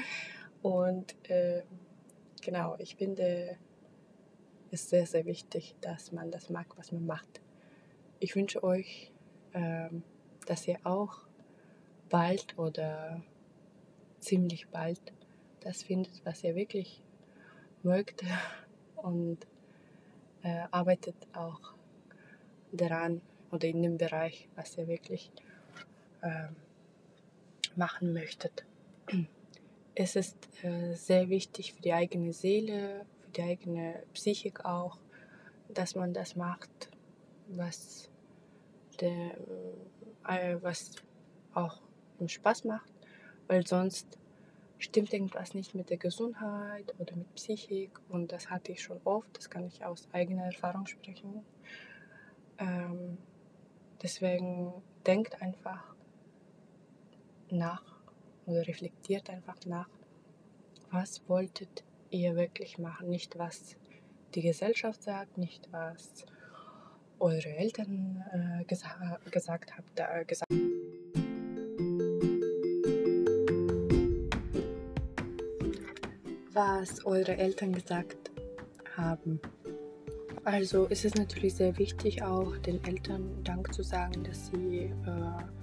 Und 0.62 1.14
äh, 1.28 1.64
genau, 2.42 2.76
ich 2.78 2.96
finde 2.96 3.56
es 4.70 4.90
sehr, 4.90 5.06
sehr 5.06 5.24
wichtig, 5.24 5.74
dass 5.80 6.12
man 6.12 6.30
das 6.30 6.50
mag, 6.50 6.66
was 6.76 6.92
man 6.92 7.06
macht. 7.06 7.40
Ich 8.18 8.36
wünsche 8.36 8.62
euch, 8.62 9.12
äh, 9.52 9.88
dass 10.46 10.68
ihr 10.68 10.78
auch 10.84 11.20
bald 12.10 12.58
oder 12.58 13.22
ziemlich 14.18 14.68
bald 14.68 15.00
das 15.60 15.82
findet, 15.82 16.24
was 16.24 16.44
ihr 16.44 16.54
wirklich 16.54 17.02
mögt 17.82 18.22
und 18.96 19.46
äh, 20.42 20.64
arbeitet 20.70 21.16
auch 21.32 21.74
daran 22.72 23.20
oder 23.50 23.68
in 23.68 23.82
dem 23.82 23.98
Bereich, 23.98 24.48
was 24.56 24.76
ihr 24.78 24.88
wirklich 24.88 25.30
äh, 26.22 26.48
machen 27.76 28.12
möchtet. 28.12 28.64
Es 29.94 30.16
ist 30.16 30.36
äh, 30.64 30.94
sehr 30.94 31.28
wichtig 31.28 31.74
für 31.74 31.82
die 31.82 31.92
eigene 31.92 32.32
Seele, 32.32 33.04
für 33.20 33.30
die 33.32 33.42
eigene 33.42 34.02
Psychik 34.14 34.64
auch, 34.64 34.98
dass 35.68 35.94
man 35.94 36.14
das 36.14 36.34
macht, 36.34 36.70
was, 37.48 38.08
der, 39.00 39.36
äh, 40.26 40.56
was 40.62 40.92
auch 41.52 41.82
Spaß 42.26 42.64
macht, 42.64 42.90
weil 43.48 43.66
sonst 43.66 44.18
stimmt 44.78 45.12
irgendwas 45.12 45.54
nicht 45.54 45.74
mit 45.74 45.90
der 45.90 45.98
Gesundheit 45.98 46.94
oder 46.98 47.14
mit 47.14 47.34
Psychik 47.34 47.90
und 48.08 48.32
das 48.32 48.48
hatte 48.48 48.72
ich 48.72 48.82
schon 48.82 49.00
oft, 49.04 49.36
das 49.36 49.50
kann 49.50 49.66
ich 49.66 49.84
aus 49.84 50.08
eigener 50.12 50.44
Erfahrung 50.44 50.86
sprechen. 50.86 51.44
Ähm, 52.58 53.18
deswegen 54.02 54.72
denkt 55.06 55.40
einfach 55.42 55.94
nach 57.50 57.91
oder 58.46 58.66
reflektiert 58.66 59.30
einfach 59.30 59.56
nach, 59.66 59.88
was 60.90 61.22
wolltet 61.28 61.84
ihr 62.10 62.36
wirklich 62.36 62.78
machen, 62.78 63.08
nicht 63.08 63.38
was 63.38 63.76
die 64.34 64.42
Gesellschaft 64.42 65.02
sagt, 65.02 65.38
nicht 65.38 65.68
was 65.72 66.24
eure 67.18 67.50
Eltern 67.56 68.24
äh, 68.32 68.64
gesa 68.64 69.18
gesagt 69.30 69.76
habt, 69.76 70.00
äh, 70.00 70.24
gesagt. 70.24 70.52
was 76.54 77.04
eure 77.06 77.36
Eltern 77.38 77.72
gesagt 77.72 78.30
haben. 78.96 79.40
Also 80.44 80.86
ist 80.86 81.04
es 81.04 81.14
natürlich 81.14 81.54
sehr 81.54 81.78
wichtig, 81.78 82.22
auch 82.22 82.56
den 82.58 82.82
Eltern 82.84 83.42
Dank 83.44 83.72
zu 83.72 83.82
sagen, 83.82 84.24
dass 84.24 84.48
sie 84.48 84.92
äh, 85.06 85.61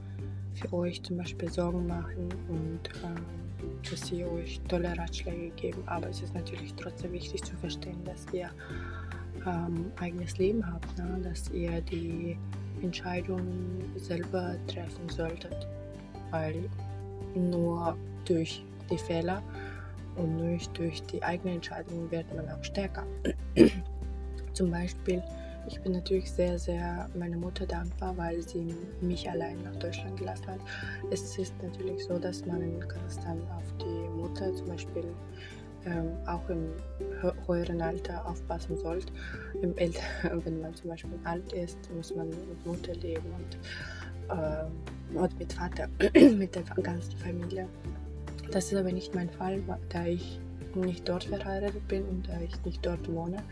für 0.59 0.73
euch 0.73 1.01
zum 1.03 1.17
Beispiel 1.17 1.49
Sorgen 1.49 1.87
machen 1.87 2.29
und 2.47 2.87
äh, 3.03 3.89
dass 3.89 4.07
sie 4.07 4.23
euch 4.25 4.59
tolle 4.67 4.97
Ratschläge 4.97 5.49
geben. 5.51 5.81
Aber 5.85 6.09
es 6.09 6.21
ist 6.21 6.33
natürlich 6.33 6.73
trotzdem 6.75 7.13
wichtig 7.13 7.43
zu 7.43 7.55
verstehen, 7.57 8.03
dass 8.05 8.25
ihr 8.33 8.49
ähm, 9.45 9.91
eigenes 9.99 10.37
Leben 10.37 10.65
habt, 10.65 10.97
ne? 10.97 11.19
dass 11.23 11.49
ihr 11.51 11.81
die 11.81 12.37
Entscheidungen 12.81 13.91
selber 13.97 14.55
treffen 14.67 15.09
solltet, 15.09 15.67
weil 16.31 16.69
nur 17.35 17.97
durch 18.25 18.63
die 18.89 18.97
Fehler 18.97 19.41
und 20.15 20.37
nur 20.37 20.57
durch 20.73 21.01
die 21.03 21.21
eigene 21.23 21.55
Entscheidung 21.55 22.09
wird 22.11 22.33
man 22.35 22.49
auch 22.49 22.63
stärker. 22.63 23.05
Zum 24.53 24.71
Beispiel, 24.71 25.23
ich 25.67 25.79
bin 25.81 25.93
natürlich 25.93 26.31
sehr, 26.31 26.57
sehr 26.57 27.09
meiner 27.15 27.37
Mutter 27.37 27.65
dankbar, 27.65 28.15
weil 28.17 28.41
sie 28.41 28.75
mich 29.01 29.29
allein 29.29 29.61
nach 29.63 29.75
Deutschland 29.75 30.17
gelassen 30.17 30.47
hat. 30.47 30.59
Es 31.11 31.37
ist 31.37 31.53
natürlich 31.61 32.03
so, 32.05 32.17
dass 32.17 32.45
man 32.45 32.61
in 32.61 32.79
Kasachstan 32.79 33.39
auf 33.55 33.63
die 33.79 34.09
Mutter 34.17 34.53
zum 34.55 34.67
Beispiel 34.67 35.03
ähm, 35.85 36.11
auch 36.25 36.47
im 36.49 36.67
höheren 37.47 37.81
Alter 37.81 38.25
aufpassen 38.25 38.77
sollte. 38.77 39.11
Im 39.61 39.73
Alter, 39.79 40.41
wenn 40.45 40.61
man 40.61 40.75
zum 40.75 40.89
Beispiel 40.89 41.19
alt 41.23 41.53
ist, 41.53 41.77
muss 41.95 42.15
man 42.15 42.29
mit 42.29 42.65
Mutter 42.65 42.93
leben 42.95 43.25
und, 43.37 44.35
äh, 44.35 45.17
und 45.17 45.39
mit 45.39 45.53
Vater, 45.53 45.87
mit 46.13 46.55
der 46.55 46.63
ganzen 46.81 47.17
Familie. 47.17 47.67
Das 48.51 48.71
ist 48.71 48.77
aber 48.77 48.91
nicht 48.91 49.13
mein 49.13 49.29
Fall, 49.29 49.61
da 49.89 50.05
ich 50.05 50.39
nicht 50.75 51.07
dort 51.07 51.23
verheiratet 51.23 51.87
bin 51.87 52.03
und 52.05 52.27
da 52.27 52.39
ich 52.41 52.63
nicht 52.63 52.85
dort 52.85 53.11
wohne 53.11 53.43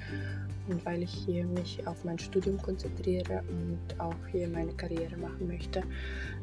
und 0.67 0.85
weil 0.85 1.03
ich 1.03 1.11
hier 1.11 1.45
mich 1.45 1.85
auf 1.87 2.03
mein 2.03 2.19
Studium 2.19 2.61
konzentriere 2.61 3.43
und 3.49 3.99
auch 3.99 4.15
hier 4.31 4.47
meine 4.47 4.73
Karriere 4.73 5.17
machen 5.17 5.47
möchte. 5.47 5.83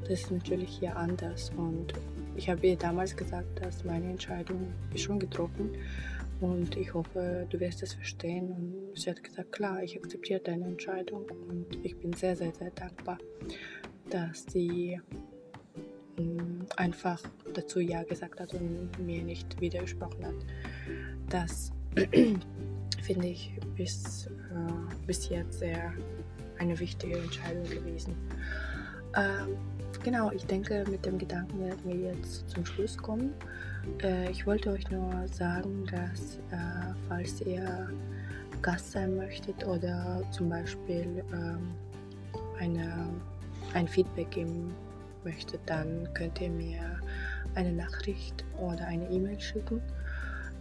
Das 0.03 0.23
ist 0.23 0.31
natürlich 0.31 0.79
hier 0.79 0.97
anders 0.97 1.51
und 1.57 1.95
ich 2.37 2.49
habe 2.49 2.67
ihr 2.67 2.77
damals 2.77 3.17
gesagt, 3.17 3.65
dass 3.65 3.85
meine 3.85 4.11
Entscheidung 4.11 4.73
ist 4.93 5.03
schon 5.03 5.19
getroffen 5.19 5.71
und 6.41 6.77
ich 6.77 6.93
hoffe, 6.93 7.47
du 7.49 7.61
wirst 7.61 7.83
es 7.83 7.95
verstehen. 7.95 8.51
Und 8.51 8.99
sie 8.99 9.11
hat 9.11 9.23
gesagt, 9.23 9.53
klar, 9.53 9.83
ich 9.83 9.97
akzeptiere 9.97 10.41
deine 10.41 10.67
Entscheidung 10.67 11.27
und 11.49 11.67
ich 11.83 11.97
bin 11.97 12.13
sehr, 12.13 12.37
sehr, 12.37 12.53
sehr 12.53 12.71
dankbar, 12.71 13.19
dass 14.11 14.45
sie 14.47 15.01
mm, 16.19 16.65
einfach 16.77 17.23
dazu 17.53 17.81
Ja 17.81 18.03
gesagt 18.03 18.41
hat 18.41 18.53
und 18.55 18.91
mir 18.99 19.23
nicht 19.23 19.61
widersprochen 19.61 20.27
hat. 20.27 20.35
Das 21.29 21.73
finde 23.05 23.29
ich 23.29 23.53
bis, 23.77 24.27
äh, 24.27 25.07
bis 25.07 25.29
jetzt 25.29 25.59
sehr 25.59 25.93
eine 26.59 26.79
wichtige 26.79 27.19
Entscheidung 27.19 27.65
gewesen. 27.65 28.15
Ähm, 29.15 29.57
genau, 30.03 30.31
ich 30.33 30.45
denke, 30.47 30.85
mit 30.91 31.05
dem 31.05 31.19
Gedanken 31.19 31.61
werden 31.61 31.81
wir 31.85 32.13
jetzt 32.13 32.49
zum 32.49 32.65
Schluss 32.65 32.97
kommen. 32.97 33.35
Äh, 34.03 34.31
ich 34.31 34.47
wollte 34.47 34.71
euch 34.71 34.91
nur 34.91 35.27
sagen, 35.29 35.87
dass 35.91 36.37
äh, 36.51 36.95
falls 37.09 37.41
ihr 37.43 37.91
Gast 38.63 38.93
sein 38.93 39.17
möchtet 39.17 39.67
oder 39.67 40.23
zum 40.31 40.49
Beispiel 40.49 41.23
ähm, 41.33 41.75
eine, 42.59 43.11
ein 43.75 43.87
Feedback 43.87 44.31
geben 44.31 44.73
möchtet, 45.25 45.61
dann 45.67 46.09
könnt 46.15 46.41
ihr 46.41 46.51
mir 46.51 46.81
eine 47.55 47.73
Nachricht 47.73 48.45
oder 48.59 48.87
eine 48.87 49.09
E-Mail 49.11 49.39
schicken. 49.39 49.83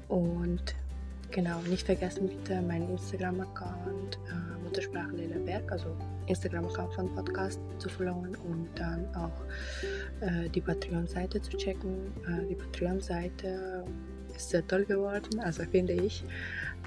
Und 0.10 0.76
genau, 1.34 1.60
nicht 1.62 1.86
vergessen 1.86 2.28
bitte 2.30 2.62
meinen 2.62 2.90
Instagram-Account 2.92 4.20
äh, 4.30 4.64
Muttersprache 4.64 5.12
Lila 5.16 5.38
Berg, 5.40 5.70
also 5.72 5.88
Instagram-Account 6.28 6.94
von 6.94 7.14
Podcast 7.16 7.60
zu 7.80 7.90
followen 7.90 8.36
und 8.36 8.70
dann 8.76 9.06
auch 9.16 9.32
äh, 10.22 10.48
die 10.50 10.62
Patreon-Seite 10.62 11.42
zu 11.42 11.58
checken. 11.58 12.14
Äh, 12.28 12.48
die 12.48 12.56
Patreon-Seite 12.56 13.84
ist 14.36 14.50
sehr 14.52 14.66
toll 14.68 14.86
geworden, 14.86 15.40
also 15.40 15.64
finde 15.64 15.94
ich. 15.94 16.24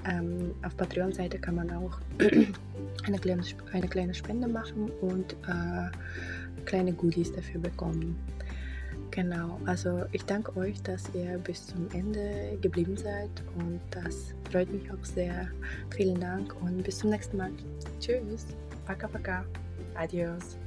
Ähm, 0.09 0.55
auf 0.65 0.75
Patreon-Seite 0.77 1.39
kann 1.39 1.55
man 1.55 1.69
auch 1.71 1.99
eine 3.05 3.19
kleine, 3.19 3.43
eine 3.73 3.87
kleine 3.87 4.13
Spende 4.13 4.47
machen 4.47 4.89
und 5.01 5.33
äh, 5.47 6.63
kleine 6.65 6.93
Goodies 6.93 7.31
dafür 7.33 7.61
bekommen. 7.61 8.17
Genau, 9.17 9.59
also 9.65 10.03
ich 10.11 10.23
danke 10.25 10.55
euch, 10.57 10.79
dass 10.83 11.09
ihr 11.15 11.39
bis 11.39 11.65
zum 11.65 11.89
Ende 11.91 12.55
geblieben 12.61 12.95
seid 12.95 13.31
und 13.57 13.81
das 13.89 14.35
freut 14.51 14.71
mich 14.71 14.91
auch 14.91 15.03
sehr. 15.03 15.47
Vielen 15.89 16.19
Dank 16.19 16.55
und 16.61 16.83
bis 16.83 16.99
zum 16.99 17.09
nächsten 17.09 17.37
Mal. 17.37 17.49
Tschüss, 17.99 18.45
paka 18.85 19.07
paka, 19.07 19.43
adios. 19.95 20.59